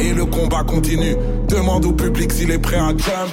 [0.00, 1.16] Et le combat continue.
[1.48, 3.32] Demande au public s'il est prêt à jump.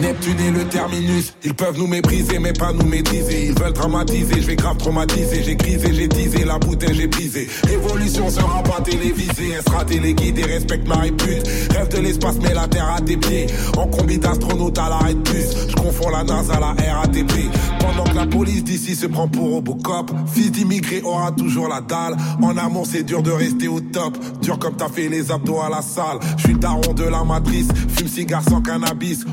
[0.00, 3.46] Neptune et le terminus, ils peuvent nous mépriser mais pas nous maîtriser.
[3.46, 5.42] Ils veulent dramatiser, je vais grave traumatiser.
[5.42, 7.48] J'ai grisé, j'ai disé, la bouteille j'ai brisé.
[7.64, 11.46] Révolution sera pas télévisée, elle sera téléguidée, respecte ma répute.
[11.70, 13.46] Rêve de l'espace, mais la terre à tes pieds.
[13.76, 17.32] En combi d'astronaute à l'arrêt de bus, je confonds la NASA à la RATP.
[17.78, 22.16] Pendant que la police d'ici se prend pour Robocop, fils d'immigré aura toujours la dalle.
[22.42, 24.16] En amont, c'est dur de rester au top.
[24.40, 26.18] Dur comme t'as fait les abdos à la salle.
[26.36, 29.24] Je suis daron de la matrice, fume cigare sans cannabis.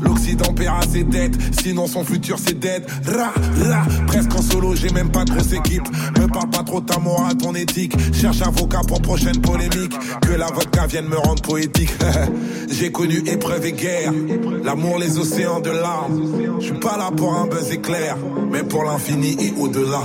[0.00, 2.84] L'Occident paiera ses dettes, sinon son futur c'est dead.
[3.06, 3.32] Ra,
[3.68, 5.86] ra, presque en solo, j'ai même pas de grosse équipe.
[6.18, 7.94] Me parle pas trop ta morale, ton éthique.
[8.12, 9.94] Cherche avocat pour prochaine polémique.
[10.22, 11.90] Que la vodka vienne me rendre poétique.
[12.70, 14.12] j'ai connu épreuve et guerre.
[14.64, 16.58] L'amour, les océans de larmes.
[16.60, 18.16] Je suis pas là pour un buzz éclair,
[18.50, 20.02] mais pour l'infini et au-delà.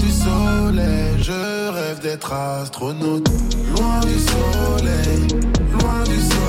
[0.00, 1.22] Du soleil.
[1.22, 3.28] Je rêve d'être astronaute.
[3.76, 5.28] Loin du soleil,
[5.72, 6.39] loin du soleil,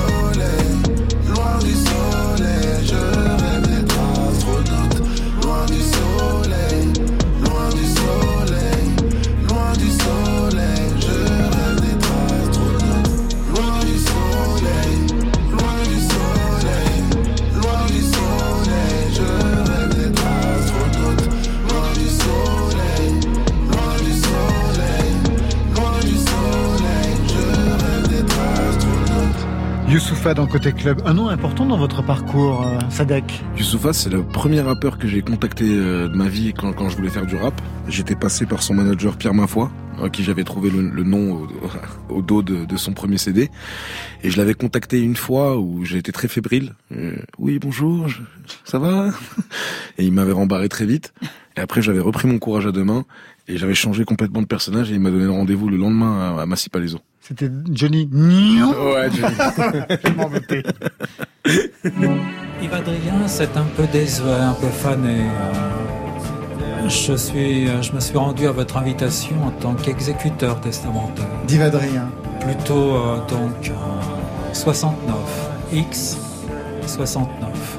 [30.12, 33.24] Youssoufa dans Côté Club, un nom important dans votre parcours, euh, Sadek.
[33.56, 37.08] Youssoufa, c'est le premier rappeur que j'ai contacté euh, de ma vie quand, je voulais
[37.08, 37.58] faire du rap.
[37.88, 39.70] J'étais passé par son manager Pierre Mafoy,
[40.02, 41.48] à qui j'avais trouvé le, nom
[42.10, 43.48] au, dos de, son premier CD.
[44.22, 46.74] Et je l'avais contacté une fois où j'ai été très fébrile.
[46.94, 48.06] Euh, oui, bonjour,
[48.64, 49.08] ça va?
[49.96, 51.14] Et il m'avait rembarré très vite.
[51.56, 53.06] Et après, j'avais repris mon courage à deux mains
[53.48, 56.44] et j'avais changé complètement de personnage et il m'a donné rendez-vous le lendemain à, à
[56.46, 57.00] Massy Palaiso.
[57.22, 59.34] C'était Johnny Ouais, Johnny.
[60.04, 60.62] Je m'en doutais.
[61.46, 65.22] Yves Adrien, c'est un peu désuet, un peu fané.
[66.88, 71.28] Je, suis, je me suis rendu à votre invitation en tant qu'exécuteur testamentaire.
[71.46, 72.10] D'Yves Adrien.
[72.40, 73.70] Plutôt euh, donc
[74.52, 75.14] 69.
[75.72, 76.18] X
[76.88, 77.78] 69.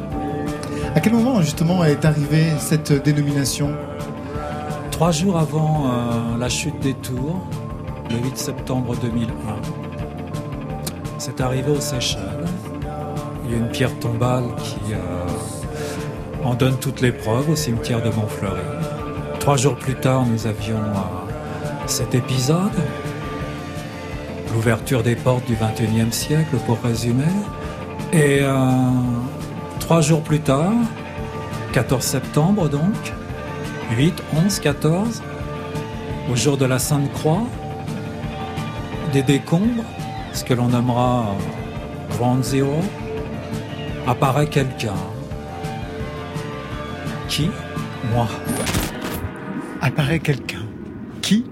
[0.96, 3.76] À quel moment justement est arrivée cette dénomination?
[4.92, 7.46] Trois jours avant euh, la chute des tours,
[8.14, 9.28] le 8 septembre 2001.
[11.18, 12.46] C'est arrivé aux Seychelles.
[13.46, 18.02] Il y a une pierre tombale qui euh, en donne toutes les preuves au cimetière
[18.02, 18.62] de Montfleury.
[19.40, 22.72] Trois jours plus tard, nous avions euh, cet épisode,
[24.54, 27.24] l'ouverture des portes du XXIe siècle, pour résumer.
[28.12, 28.56] Et euh,
[29.80, 30.74] trois jours plus tard,
[31.74, 33.14] 14 septembre donc,
[33.98, 34.14] 8,
[34.46, 35.24] 11, 14,
[36.32, 37.44] au jour de la Sainte Croix,
[39.14, 39.84] des décombres,
[40.34, 41.36] ce que l'on nommera
[42.14, 42.80] Grand Zero,
[44.08, 44.96] apparaît quelqu'un.
[47.30, 47.52] Qui?
[48.12, 48.28] Moi.
[49.82, 50.66] Apparaît quelqu'un.
[51.22, 51.46] Qui?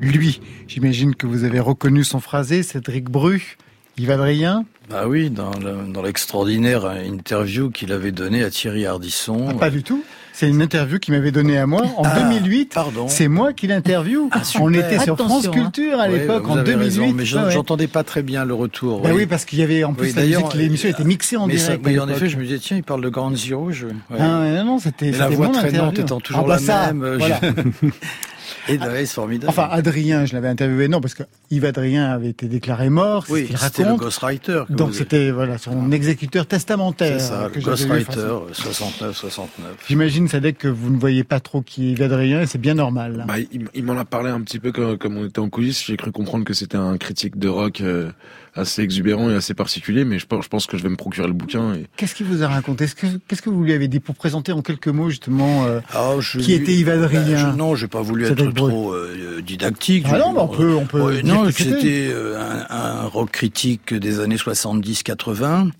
[0.00, 0.40] Lui.
[0.68, 3.56] J'imagine que vous avez reconnu son phrasé, Cédric Bru.
[3.98, 9.48] Yves Adrien Bah oui, dans l'extraordinaire interview qu'il avait donnée à Thierry Ardisson.
[9.50, 10.04] Ah, pas du tout
[10.38, 12.70] c'est une interview qu'il m'avait donnée à moi en 2008.
[12.76, 13.08] Ah, pardon.
[13.08, 14.28] C'est moi qui l'interview.
[14.30, 15.50] Ah, on était sur France hein.
[15.50, 17.12] Culture à l'époque en 2008.
[17.12, 19.00] mais j'entendais pas très bien le retour.
[19.00, 19.26] Bah oui.
[19.26, 21.84] parce qu'il y avait en plus l'émission était mixée en direct.
[21.84, 23.72] Mais en effet, je me disais tiens, il parle de Grand Zero.
[23.72, 23.88] Je...
[24.16, 27.16] Ah non, non, c'était la voix traînante étant toujours ah, bah la même.
[27.16, 27.40] Voilà.
[28.68, 29.50] Et c'est formidable.
[29.50, 33.24] Enfin, Adrien, je l'avais interviewé, non, parce que Yves Adrien avait été déclaré mort.
[33.28, 34.64] Oui, c'était le ghostwriter.
[34.70, 37.20] Donc c'était voilà son exécuteur testamentaire.
[37.20, 39.38] C'est ça, le ghostwriter 69-69.
[39.86, 42.74] J'imagine, Sadek, que vous ne voyez pas trop qui est Yves Adrien, et c'est bien
[42.74, 43.24] normal.
[43.26, 43.34] Bah,
[43.74, 45.84] il, m'en a parlé un petit peu comme, comme on était en coulisses.
[45.84, 47.80] J'ai cru comprendre que c'était un critique de rock.
[47.80, 48.10] Euh,
[48.58, 51.26] assez exubérant et assez particulier, mais je pense, je pense que je vais me procurer
[51.26, 51.74] le bouquin.
[51.74, 51.86] Et...
[51.96, 52.86] Qu'est-ce qu'il vous a raconté?
[53.28, 56.52] Qu'est-ce que vous lui avez dit pour présenter en quelques mots justement euh, ah, qui
[56.52, 60.06] était Yves Adrien ben, Non, j'ai pas voulu être trop euh, didactique.
[60.10, 61.20] Ah non, on peut, on peut.
[61.22, 65.70] non, c'était euh, un, un, rock critique des années 70-80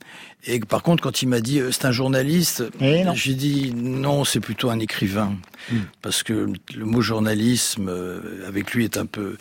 [0.51, 4.41] et par contre, quand il m'a dit euh, c'est un journaliste, j'ai dit non, c'est
[4.41, 5.37] plutôt un écrivain.
[5.71, 5.81] Hmm.
[6.01, 9.37] Parce que le mot journalisme, euh, avec lui, est un peu.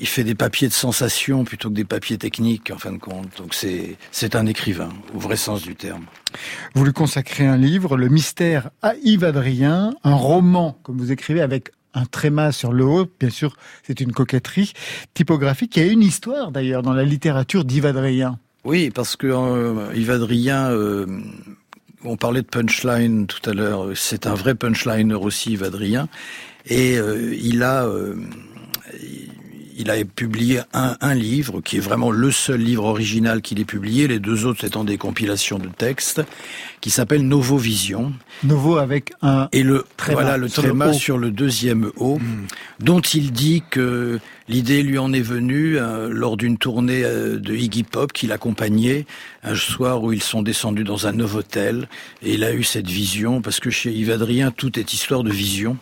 [0.00, 3.28] Il fait des papiers de sensation plutôt que des papiers techniques, en fin de compte.
[3.38, 3.96] Donc c'est,
[4.34, 6.06] un écrivain, au vrai sens du terme.
[6.74, 11.40] Vous lui consacrez un livre, Le mystère à Yves Adrien, un roman, comme vous écrivez,
[11.40, 13.06] avec un tréma sur le haut.
[13.20, 14.72] Bien sûr, c'est une coquetterie
[15.14, 18.40] typographique qui a une histoire d'ailleurs dans la littérature d'Yves Adrien.
[18.66, 21.06] Oui, parce que euh, Yves Adrien, euh,
[22.02, 26.08] on parlait de punchline tout à l'heure, c'est un vrai punchliner aussi, Yves Adrien,
[26.66, 27.88] et euh, il a
[29.78, 33.64] il a publié un, un, livre qui est vraiment le seul livre original qu'il ait
[33.64, 36.22] publié, les deux autres étant des compilations de textes,
[36.80, 38.12] qui s'appelle Novo Vision.
[38.42, 42.46] Novo avec un et le voilà le tréma sur le deuxième O, hmm.
[42.80, 44.18] dont il dit que
[44.48, 49.06] l'idée lui en est venue euh, lors d'une tournée euh, de Iggy Pop qu'il accompagnait
[49.42, 51.88] un soir où ils sont descendus dans un nouveau hôtel
[52.22, 55.30] et il a eu cette vision parce que chez Yves Adrien tout est histoire de
[55.30, 55.76] vision.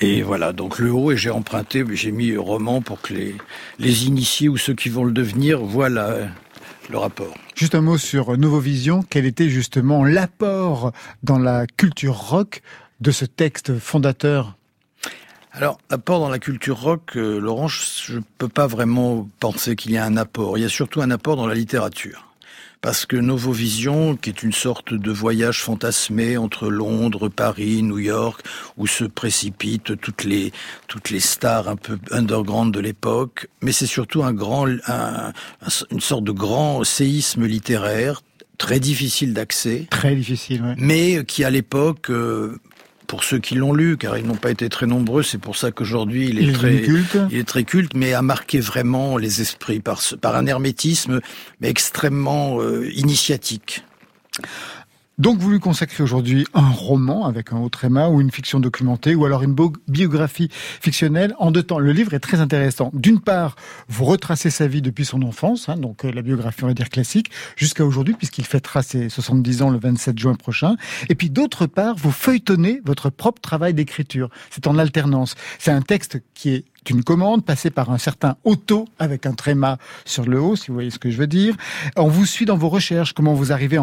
[0.00, 3.36] Et voilà, donc le haut, et j'ai emprunté, j'ai mis roman pour que les,
[3.78, 6.28] les initiés ou ceux qui vont le devenir voient le
[6.92, 7.34] rapport.
[7.54, 9.04] Juste un mot sur Nouveau Vision.
[9.08, 12.62] Quel était justement l'apport dans la culture rock
[13.00, 14.56] de ce texte fondateur?
[15.52, 19.92] Alors, l'apport dans la culture rock, euh, Laurent, je ne peux pas vraiment penser qu'il
[19.92, 20.56] y a un apport.
[20.56, 22.31] Il y a surtout un apport dans la littérature
[22.82, 28.42] parce que Novovision, qui est une sorte de voyage fantasmé entre Londres, Paris, New York,
[28.76, 30.52] où se précipitent toutes les
[30.88, 36.24] toutes les stars un peu underground de l'époque, mais c'est surtout un grand, une sorte
[36.24, 38.20] de grand séisme littéraire
[38.58, 39.86] très difficile d'accès.
[39.90, 40.74] Très difficile.
[40.76, 42.58] Mais qui à l'époque euh,
[43.12, 45.70] pour ceux qui l'ont lu, car ils n'ont pas été très nombreux, c'est pour ça
[45.70, 47.18] qu'aujourd'hui il est très culte.
[47.30, 51.20] il est très culte, mais a marqué vraiment les esprits par par un hermétisme
[51.60, 53.84] mais extrêmement euh, initiatique.
[55.22, 59.14] Donc vous lui consacrez aujourd'hui un roman avec un haut tréma ou une fiction documentée
[59.14, 59.54] ou alors une
[59.86, 61.78] biographie fictionnelle en deux temps.
[61.78, 62.90] Le livre est très intéressant.
[62.92, 63.54] D'une part,
[63.86, 66.88] vous retracez sa vie depuis son enfance, hein, donc euh, la biographie on va dire
[66.88, 70.74] classique, jusqu'à aujourd'hui puisqu'il fêtera ses 70 ans le 27 juin prochain.
[71.08, 74.28] Et puis d'autre part, vous feuilletonnez votre propre travail d'écriture.
[74.50, 75.36] C'est en alternance.
[75.60, 79.78] C'est un texte qui est une commande passée par un certain auto avec un tréma
[80.04, 81.54] sur le haut, si vous voyez ce que je veux dire.
[81.94, 83.82] On vous suit dans vos recherches, comment vous arrivez à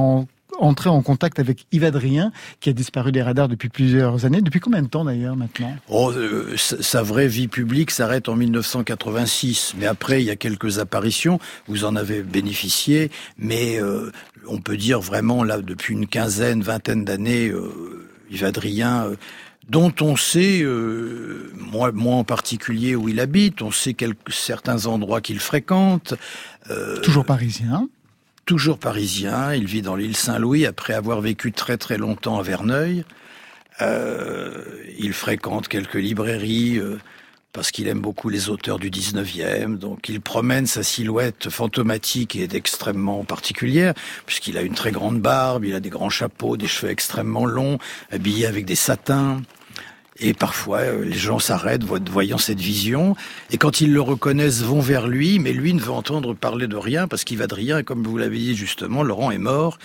[0.60, 4.42] entrer en contact avec Yves Adrien, qui a disparu des radars depuis plusieurs années.
[4.42, 5.76] Depuis combien de temps d'ailleurs maintenant?
[5.90, 10.80] Oh, euh, Sa vraie vie publique s'arrête en 1986, mais après il y a quelques
[10.80, 14.12] apparitions, vous en avez bénéficié, mais euh,
[14.48, 19.08] on peut dire vraiment là depuis une quinzaine, vingtaine d'années, euh, Yves Adrien
[19.70, 24.88] dont on sait, euh, moi, moi en particulier où il habite, on sait quelques, certains
[24.88, 26.16] endroits qu'il fréquente.
[26.70, 27.88] Euh, toujours parisien
[28.50, 33.04] Toujours parisien, il vit dans l'île Saint-Louis après avoir vécu très très longtemps à Verneuil.
[33.80, 34.64] Euh,
[34.98, 36.82] il fréquente quelques librairies
[37.54, 42.48] parce qu'il aime beaucoup les auteurs du 19e, donc il promène sa silhouette fantomatique et
[42.52, 43.94] extrêmement particulière,
[44.26, 47.78] puisqu'il a une très grande barbe, il a des grands chapeaux, des cheveux extrêmement longs,
[48.12, 49.44] habillé avec des satins.
[50.22, 53.16] Et parfois, euh, les gens s'arrêtent voyant cette vision.
[53.52, 55.40] Et quand ils le reconnaissent, vont vers lui.
[55.40, 57.80] Mais lui ne veut entendre parler de rien parce qu'il va de rien.
[57.80, 59.78] Et comme vous l'avez dit justement, Laurent est mort.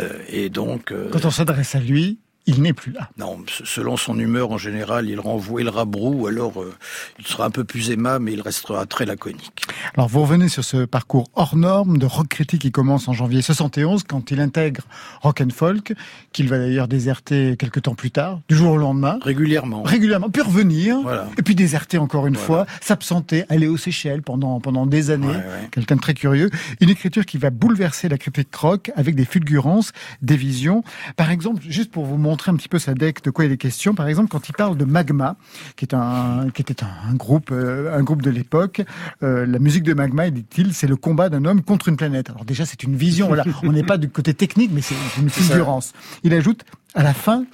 [0.00, 0.92] Euh, et donc.
[0.92, 3.10] Euh, quand on s'adresse à lui, il n'est plus là.
[3.18, 6.74] Non, selon son humeur en général, il renvoie le rabrou, alors euh,
[7.18, 9.66] il sera un peu plus aimable, mais il restera très laconique.
[9.96, 13.42] Alors vous revenez sur ce parcours hors norme de rock critique qui commence en janvier
[13.42, 14.82] 71 quand il intègre
[15.22, 15.94] Rock and Folk,
[16.32, 19.18] qu'il va d'ailleurs déserter quelques temps plus tard, du jour au lendemain.
[19.22, 19.82] Régulièrement.
[19.82, 20.98] Régulièrement, puis revenir,
[21.36, 25.26] et puis déserter encore une fois, s'absenter, aller aux Seychelles pendant, pendant des années.
[25.72, 26.50] Quelqu'un de très curieux.
[26.80, 29.92] Une écriture qui va bouleverser la critique rock avec des fulgurances,
[30.22, 30.84] des visions.
[31.16, 33.52] Par exemple, juste pour vous montrer montrer un petit peu sa deck de quoi il
[33.52, 33.94] est question.
[33.94, 35.36] Par exemple, quand il parle de Magma,
[35.74, 38.82] qui est un, qui était un, groupe, euh, un groupe de l'époque,
[39.22, 42.28] euh, la musique de Magma, dit-il, c'est le combat d'un homme contre une planète.
[42.28, 43.28] Alors déjà, c'est une vision.
[43.28, 45.94] Voilà, on n'est pas du côté technique, mais c'est une figurance.
[46.24, 47.46] Il ajoute à la fin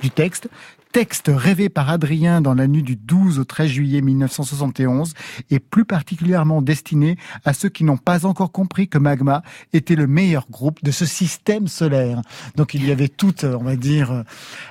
[0.00, 0.48] du texte,
[0.92, 5.14] texte rêvé par Adrien dans la nuit du 12 au 13 juillet 1971
[5.50, 10.06] et plus particulièrement destiné à ceux qui n'ont pas encore compris que Magma était le
[10.06, 12.22] meilleur groupe de ce système solaire.
[12.56, 14.24] Donc il y avait toute, on va dire,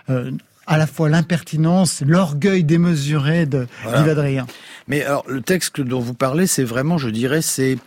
[0.09, 0.31] euh,
[0.67, 4.45] à la fois l'impertinence, l'orgueil démesuré de Adrien.
[4.87, 7.77] Mais alors le texte dont vous parlez, c'est vraiment, je dirais, c'est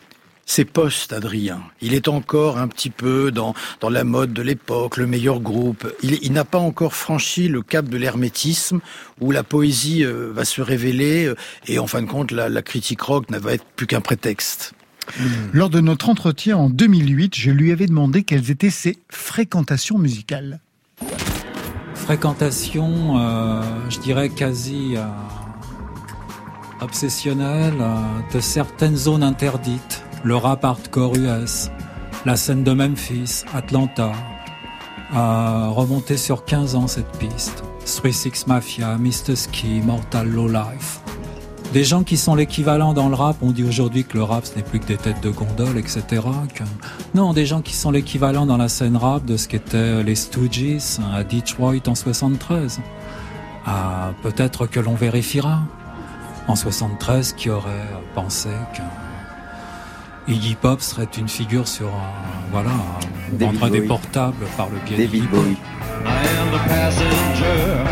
[0.46, 1.62] c'est post-Adrien.
[1.80, 5.90] Il est encore un petit peu dans, dans la mode de l'époque, le meilleur groupe.
[6.02, 8.80] Il, n'a pas encore franchi le cap de l'hermétisme
[9.20, 11.36] où la poésie euh, va se révéler euh,
[11.66, 14.74] et en fin de compte la, critique rock ne va être plus qu'un prétexte.
[15.18, 15.24] Hmm.
[15.52, 20.60] Lors de notre entretien en 2008, je lui avais demandé quelles étaient ses fréquentations musicales.
[21.94, 24.94] Fréquentation, euh, je dirais quasi
[26.80, 27.74] obsessionnelle
[28.32, 31.70] de certaines zones interdites le rap hardcore US,
[32.24, 34.12] la scène de Memphis, Atlanta,
[35.12, 37.64] a remonté sur 15 ans cette piste.
[37.84, 39.34] 3-6 Mafia, Mr.
[39.34, 41.00] Ski, Mortal Low Life.
[41.72, 44.54] Des gens qui sont l'équivalent dans le rap, on dit aujourd'hui que le rap ce
[44.54, 46.22] n'est plus que des têtes de gondole, etc.
[47.14, 50.98] Non, des gens qui sont l'équivalent dans la scène rap de ce qu'étaient les Stooges
[51.12, 52.80] à Detroit en 73.
[53.66, 55.60] Ah, peut-être que l'on vérifiera.
[56.46, 58.82] En 73, qui aurait pensé que
[60.28, 62.70] Iggy Pop serait une figure sur un, voilà,
[63.32, 65.44] on vendrait des portables par le biais d'Iggy Pop.
[65.44, 66.08] I
[66.38, 67.84] am the passenger.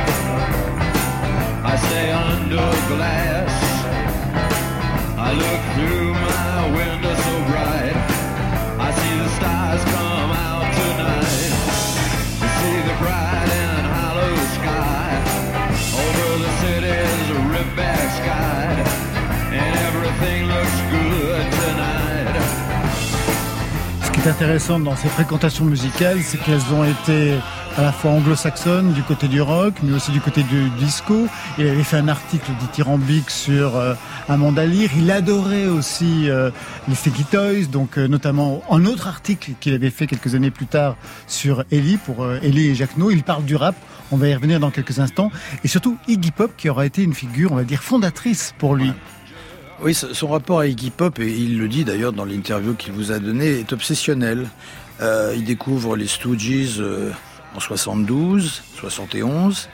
[1.64, 3.30] I stay under glass.
[24.23, 27.35] Qui est intéressant dans ces fréquentations musicales, c'est qu'elles ont été
[27.77, 31.27] à la fois anglo-saxonnes du côté du rock, mais aussi du côté du disco.
[31.59, 33.95] Il avait fait un article dithyrambique sur euh,
[34.29, 34.91] Amanda Lear.
[34.97, 36.51] Il adorait aussi euh,
[36.89, 40.66] les Sticky Toys, donc euh, notamment un autre article qu'il avait fait quelques années plus
[40.66, 40.97] tard
[41.27, 43.11] sur Ellie, pour euh, Ellie et Jacques No.
[43.11, 43.77] Il parle du rap,
[44.11, 45.31] on va y revenir dans quelques instants.
[45.64, 48.93] Et surtout Iggy Pop, qui aura été une figure, on va dire, fondatrice pour lui.
[49.83, 53.12] Oui, son rapport à Iggy Pop, et il le dit d'ailleurs dans l'interview qu'il vous
[53.12, 54.47] a donnée, est obsessionnel.
[55.01, 57.11] Euh, il découvre les Stooges euh,
[57.57, 59.70] en 72, 71.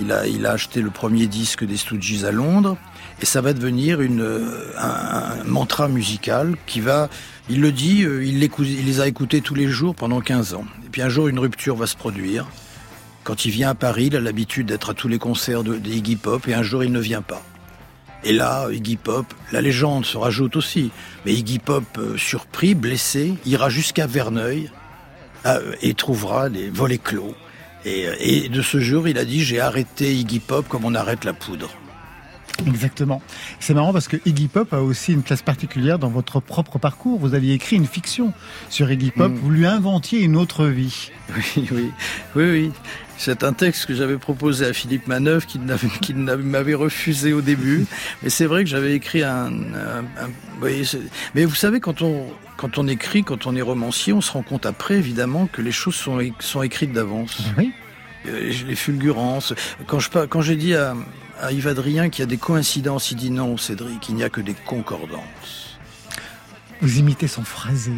[0.00, 2.78] Il a, acheté le premier disque des Stooges à Londres.
[3.20, 7.10] Et ça va devenir euh, un, mantra musical qui va,
[7.50, 10.64] il le dit, il, les a écoutés tous les jours pendant 15 ans.
[10.90, 12.46] puis un jour, une rupture va se produire.
[13.24, 15.78] Quand il vient à Paris, il a l'habitude d'être à tous les concerts de,
[16.16, 17.42] Pop, et un jour, il ne vient pas.
[18.24, 20.90] Et là, Iggy Pop, la légende se rajoute aussi.
[21.24, 24.70] Mais Iggy Pop, euh, surpris, blessé, ira jusqu'à Verneuil
[25.46, 27.34] euh, et trouvera les volets clos.
[27.84, 31.24] Et, et de ce jour, il a dit j'ai arrêté Iggy Pop comme on arrête
[31.24, 31.70] la poudre.
[32.66, 33.22] Exactement.
[33.58, 37.18] C'est marrant parce que Iggy Pop a aussi une place particulière dans votre propre parcours.
[37.18, 38.32] Vous aviez écrit une fiction
[38.68, 39.30] sur Iggy Pop.
[39.30, 39.36] Mm.
[39.36, 41.10] Vous lui inventiez une autre vie.
[41.56, 41.90] Oui, oui,
[42.34, 42.72] oui, oui.
[43.16, 45.58] C'est un texte que j'avais proposé à Philippe Manœuvre qui
[46.14, 47.86] m'avait refusé au début.
[48.22, 49.50] Mais c'est vrai que j'avais écrit un.
[51.34, 54.42] mais vous savez, quand on, quand on écrit, quand on est romancier, on se rend
[54.42, 57.42] compte après, évidemment, que les choses sont, sont écrites d'avance.
[57.58, 57.72] Oui.
[58.26, 59.54] Euh, les fulgurances.
[59.86, 60.94] Quand je quand j'ai dit à,
[61.40, 64.28] à Yves Adrien qu'il y a des coïncidences, il dit non, Cédric, il n'y a
[64.28, 65.78] que des concordances.
[66.82, 67.92] Vous imitez son phrasé,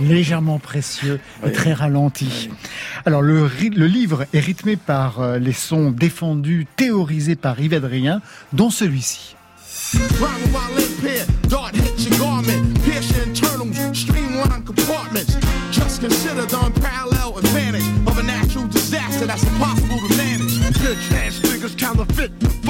[0.00, 2.48] légèrement précieux et très ralenti.
[3.04, 8.22] Alors le, le, livre est rythmé par euh, les sons défendus, théorisés par Yves Adrien,
[8.54, 9.36] dont celui-ci.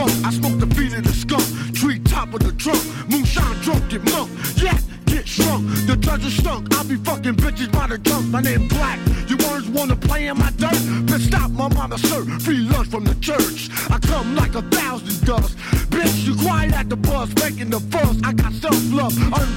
[0.02, 0.26] Funk.
[0.26, 4.02] I smoke the feet of the skunk, tree top of the trunk, moonshine drunk get
[4.10, 4.30] monk.
[4.56, 5.68] Yeah, get shrunk.
[5.86, 6.74] The judge is stunk.
[6.76, 8.26] I be fucking bitches by the junk.
[8.26, 8.98] My name Black.
[9.28, 10.80] You words wanna play in my dirt?
[11.06, 12.24] Bitch, stop my mama, sir.
[12.40, 13.70] Free lunch from the church.
[13.90, 15.56] I come like a thousand dust.
[15.90, 18.16] Bitch, you quiet at the bus, making the fuss.
[18.24, 19.14] I got self-love.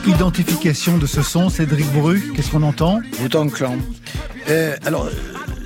[0.08, 2.34] Identification de ce son, Cédric Bru.
[2.36, 3.02] Qu'est-ce qu'on entend?
[3.20, 3.78] Wu-Tang Clan.
[4.48, 5.10] Euh, alors,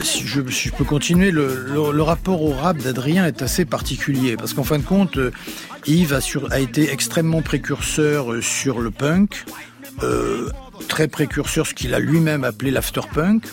[0.01, 0.41] si je,
[0.71, 5.17] peux continuer, le, rapport au rap d'Adrien est assez particulier parce qu'en fin de compte,
[5.17, 5.31] euh,
[5.85, 6.17] Yves
[6.51, 9.45] a, été extrêmement précurseur euh, sur le punk,
[10.03, 10.49] euh,
[10.87, 13.43] très précurseur ce qu'il a lui-même appelé l'afterpunk.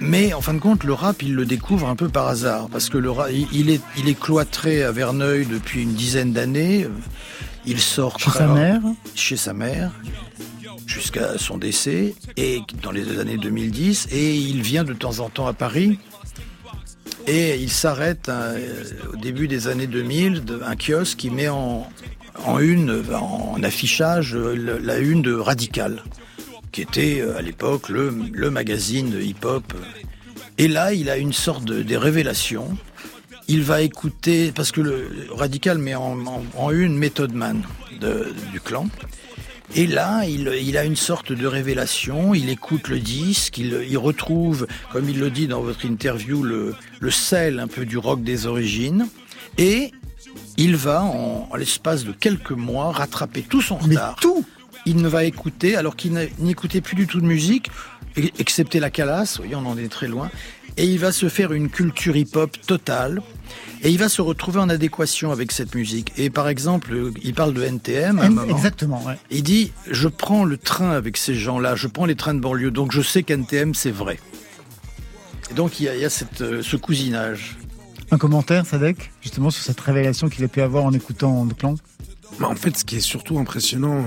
[0.00, 2.88] Mais en fin de compte, le rap, il le découvre un peu par hasard parce
[2.88, 2.98] que
[3.52, 6.86] il est cloîtré à Verneuil depuis une dizaine d'années.
[7.66, 8.80] Il sort chez sa mère.
[9.14, 9.90] Chez sa mère
[10.86, 15.46] jusqu'à son décès, et dans les années 2010, et il vient de temps en temps
[15.46, 15.98] à Paris.
[17.26, 21.88] Et il s'arrête euh, au début des années 2000, un kiosque qui met en,
[22.44, 26.02] en une, en affichage, la une de Radical,
[26.70, 29.72] qui était euh, à l'époque le, le, magazine hip-hop.
[30.58, 32.76] Et là, il a une sorte de, des révélations.
[33.48, 36.18] Il va écouter, parce que le Radical met en,
[36.56, 37.62] en, une Method Man
[38.00, 38.88] de, du clan.
[39.74, 45.08] Et là, il, a une sorte de révélation, il écoute le disque, il, retrouve, comme
[45.08, 46.74] il le dit dans votre interview, le,
[47.10, 49.08] sel un peu du rock des origines,
[49.58, 49.90] et
[50.56, 54.16] il va, en, l'espace de quelques mois, rattraper tout son retard.
[54.20, 54.44] tout
[54.86, 57.70] Il ne va écouter, alors qu'il n'écoutait plus du tout de musique,
[58.38, 60.30] excepté la calasse, voyez, on en est très loin,
[60.76, 63.22] et il va se faire une culture hip-hop totale,
[63.82, 66.12] et il va se retrouver en adéquation avec cette musique.
[66.16, 68.56] Et par exemple, il parle de NTM à un moment.
[68.56, 69.04] Exactement.
[69.04, 69.18] Ouais.
[69.30, 72.70] Il dit Je prends le train avec ces gens-là, je prends les trains de banlieue,
[72.70, 74.18] donc je sais qu'NTM c'est vrai.
[75.50, 77.56] Et donc il y a, cette, euh, ce cousinage.
[78.10, 81.74] Un commentaire, Sadek, justement sur cette révélation qu'il a pu avoir en écoutant The Clan
[82.38, 84.04] bah, En fait, ce qui est surtout impressionnant,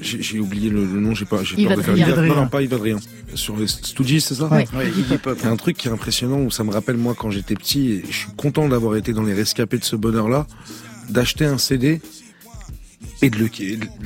[0.00, 2.98] j'ai oublié le, nom, j'ai pas, j'ai peur de faire Non, non, pas Yves Adrien.
[3.34, 4.64] Sur les Stooges, c'est ça Oui,
[4.96, 7.54] Il y a un truc qui est impressionnant où ça me rappelle moi quand j'étais
[7.54, 10.46] petit et je suis content d'avoir été dans les rescapés de ce bonheur-là,
[11.08, 12.00] d'acheter un CD
[13.22, 13.48] et de,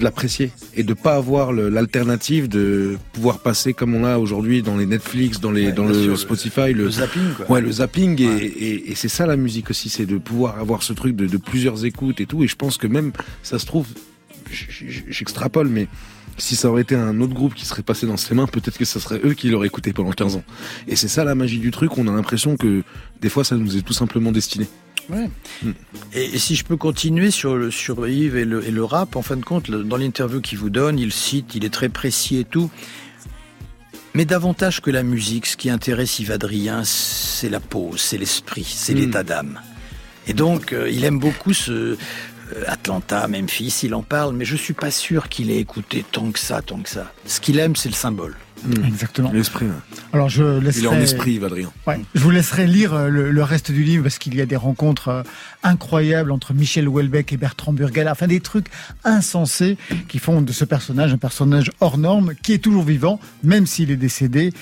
[0.01, 4.87] l'apprécier et de pas avoir l'alternative de pouvoir passer comme on a aujourd'hui dans les
[4.87, 7.35] Netflix, dans les dans le Spotify, le, zapping.
[7.37, 7.51] Quoi.
[7.51, 10.93] Ouais, le zapping et, et, c'est ça la musique aussi, c'est de pouvoir avoir ce
[10.93, 12.43] truc de, de plusieurs écoutes et tout.
[12.43, 13.13] Et je pense que même
[13.43, 13.87] ça se trouve
[14.51, 15.89] j'extrapole, mais
[16.39, 18.85] si ça aurait été un autre groupe qui serait passé dans ses mains, peut-être que
[18.85, 20.45] ce serait eux qui l'auraient écouté pendant 15 ans.
[20.89, 22.83] Et c'est ça la magie du truc, on a l'impression que
[23.21, 24.67] des fois ça nous est tout simplement destiné.
[25.11, 25.29] Ouais.
[25.63, 25.73] Hmm.
[26.15, 29.23] Et, si je peux continuer sur, le, sur Yves et le, et le rap, en
[29.23, 32.45] fin de compte, dans l'interview qu'il vous donne, il cite, il est très précis et
[32.45, 32.71] tout.
[34.15, 38.65] Mais davantage que la musique, ce qui intéresse Yves Adrien, c'est la pose, c'est l'esprit,
[38.65, 38.99] c'est hmm.
[38.99, 39.61] l'état d'âme.
[40.27, 41.99] Et donc, euh, il aime beaucoup ce,
[42.67, 46.39] Atlanta, Memphis, il en parle, mais je suis pas sûr qu'il ait écouté tant que
[46.39, 47.13] ça, tant que ça.
[47.27, 48.37] Ce qu'il aime, c'est le symbole.
[48.65, 48.85] Hmm.
[48.87, 49.31] Exactement.
[49.33, 49.67] L'esprit.
[50.13, 50.83] Alors je laisserai...
[50.83, 51.71] Il est en esprit, Vadrien.
[51.87, 54.57] Ouais, je vous laisserai lire euh, le, reste du livre parce qu'il y a des
[54.57, 55.23] rencontres euh,
[55.63, 58.09] incroyables entre Michel Houellebecq et Bertrand Burgal.
[58.09, 58.69] Enfin, des trucs
[59.03, 59.77] insensés
[60.09, 63.91] qui font de ce personnage un personnage hors norme qui est toujours vivant, même s'il
[63.91, 64.53] est décédé,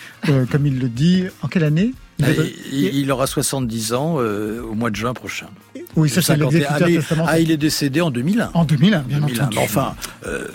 [0.50, 1.24] comme il le dit.
[1.42, 1.92] En quelle année?
[2.22, 2.26] Ah,
[2.72, 5.48] il, aura 70 ans au mois de juin prochain.
[5.96, 6.88] Oui, ça c'est l'exécuteur
[7.26, 8.50] Ah, il est décédé en 2001.
[8.54, 9.58] En 2001, bien entendu.
[9.58, 9.94] Enfin,
[10.26, 10.48] euh,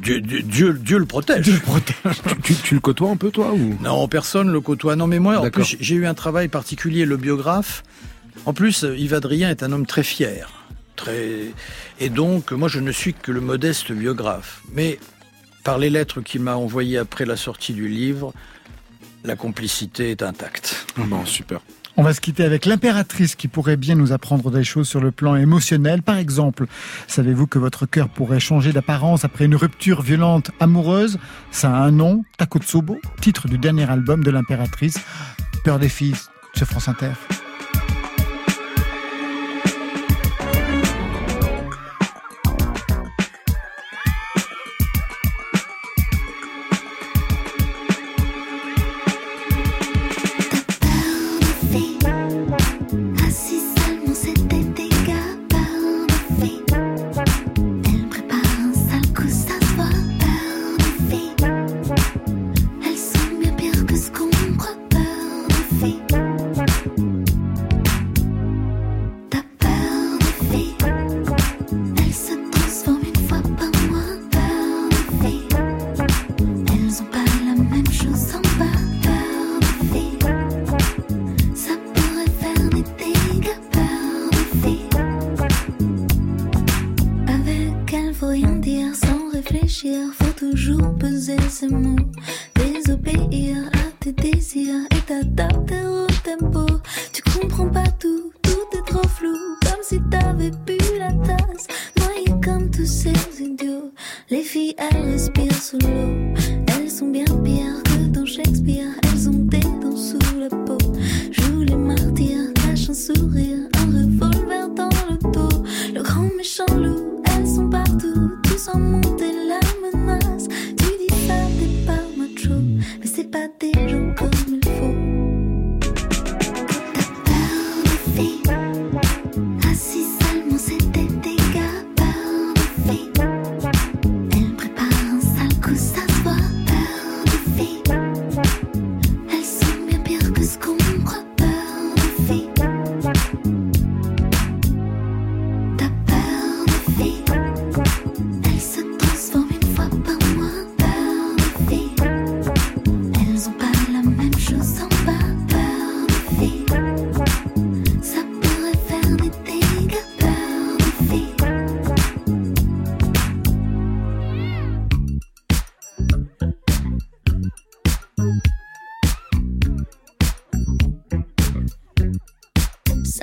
[0.00, 1.44] Dieu, Dieu, le protège.
[1.44, 2.22] Dieu le protège.
[2.62, 3.78] tu, le côtoies un peu, toi ou?
[3.80, 4.96] Non, personne le côtoie.
[4.96, 7.82] Non, mais moi, en plus, j'ai eu un travail particulier, le biographe.
[8.44, 10.50] En plus, Yves Adrien est un homme très fier.
[10.94, 11.52] Très...
[11.98, 14.62] Et donc, moi, je ne suis que le modeste biographe.
[14.72, 14.98] Mais
[15.64, 18.32] par les lettres qu'il m'a envoyées après la sortie du livre,
[19.24, 20.86] la complicité est intacte.
[20.96, 21.60] Bon, super.
[21.98, 25.10] On va se quitter avec l'impératrice qui pourrait bien nous apprendre des choses sur le
[25.10, 26.02] plan émotionnel.
[26.02, 26.66] Par exemple,
[27.06, 31.18] savez-vous que votre cœur pourrait changer d'apparence après une rupture violente amoureuse?
[31.50, 34.98] Ça a un nom, Takotsubo, titre du dernier album de l'impératrice.
[35.64, 36.16] Peur des filles
[36.54, 37.12] sur France Inter.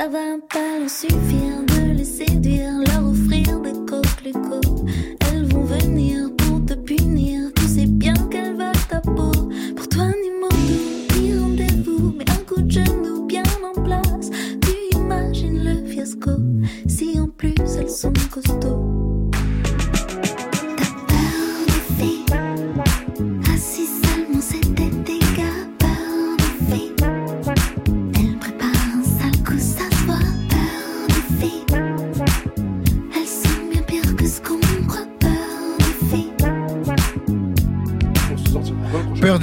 [0.03, 2.92] Ça va pas le suffire de les séduire.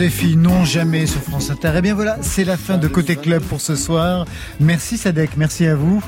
[0.01, 1.69] Des non jamais sur France Inter.
[1.69, 4.25] Et eh bien voilà, c'est la fin de Côté Club pour ce soir.
[4.59, 6.03] Merci Sadek, merci à vous.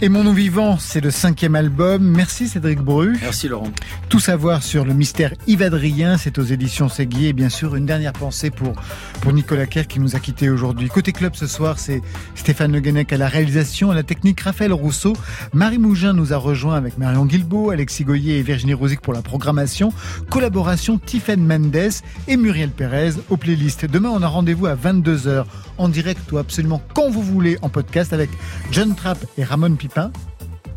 [0.00, 2.00] Et Mon Nous Vivant, c'est le cinquième album.
[2.00, 3.18] Merci Cédric Bru.
[3.20, 3.72] Merci Laurent.
[4.08, 7.26] Tout savoir sur le mystère Yves Adrien, c'est aux éditions Segui.
[7.26, 8.74] Et bien sûr, une dernière pensée pour,
[9.20, 10.88] pour Nicolas Kerr qui nous a quittés aujourd'hui.
[10.88, 12.00] Côté Club ce soir, c'est
[12.36, 15.14] Stéphane Le Guenec à la réalisation, à la technique, Raphaël Rousseau.
[15.52, 19.22] Marie Mougin nous a rejoint avec Marion Guilbault, Alexis Goyer et Virginie Rosic pour la
[19.22, 19.92] programmation.
[20.30, 21.90] Collaboration Tiffen Mendes
[22.28, 23.84] et Muriel Pérez aux playlists.
[23.84, 25.44] Demain, on a rendez-vous à 22h
[25.78, 28.30] en direct ou absolument quand vous voulez en podcast avec
[28.70, 30.12] John Trapp et Ramon Pipin.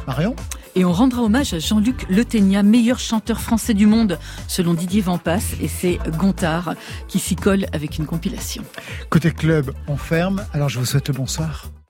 [0.08, 0.36] Marion
[0.74, 5.56] et on rendra hommage à Jean-Luc Leténia, meilleur chanteur français du monde, selon Didier Vampas,
[5.62, 6.76] et c'est Gontard
[7.10, 8.64] qui s'y colle avec une compilation.
[9.10, 11.72] Côté club, on ferme, alors je vous souhaite le bonsoir.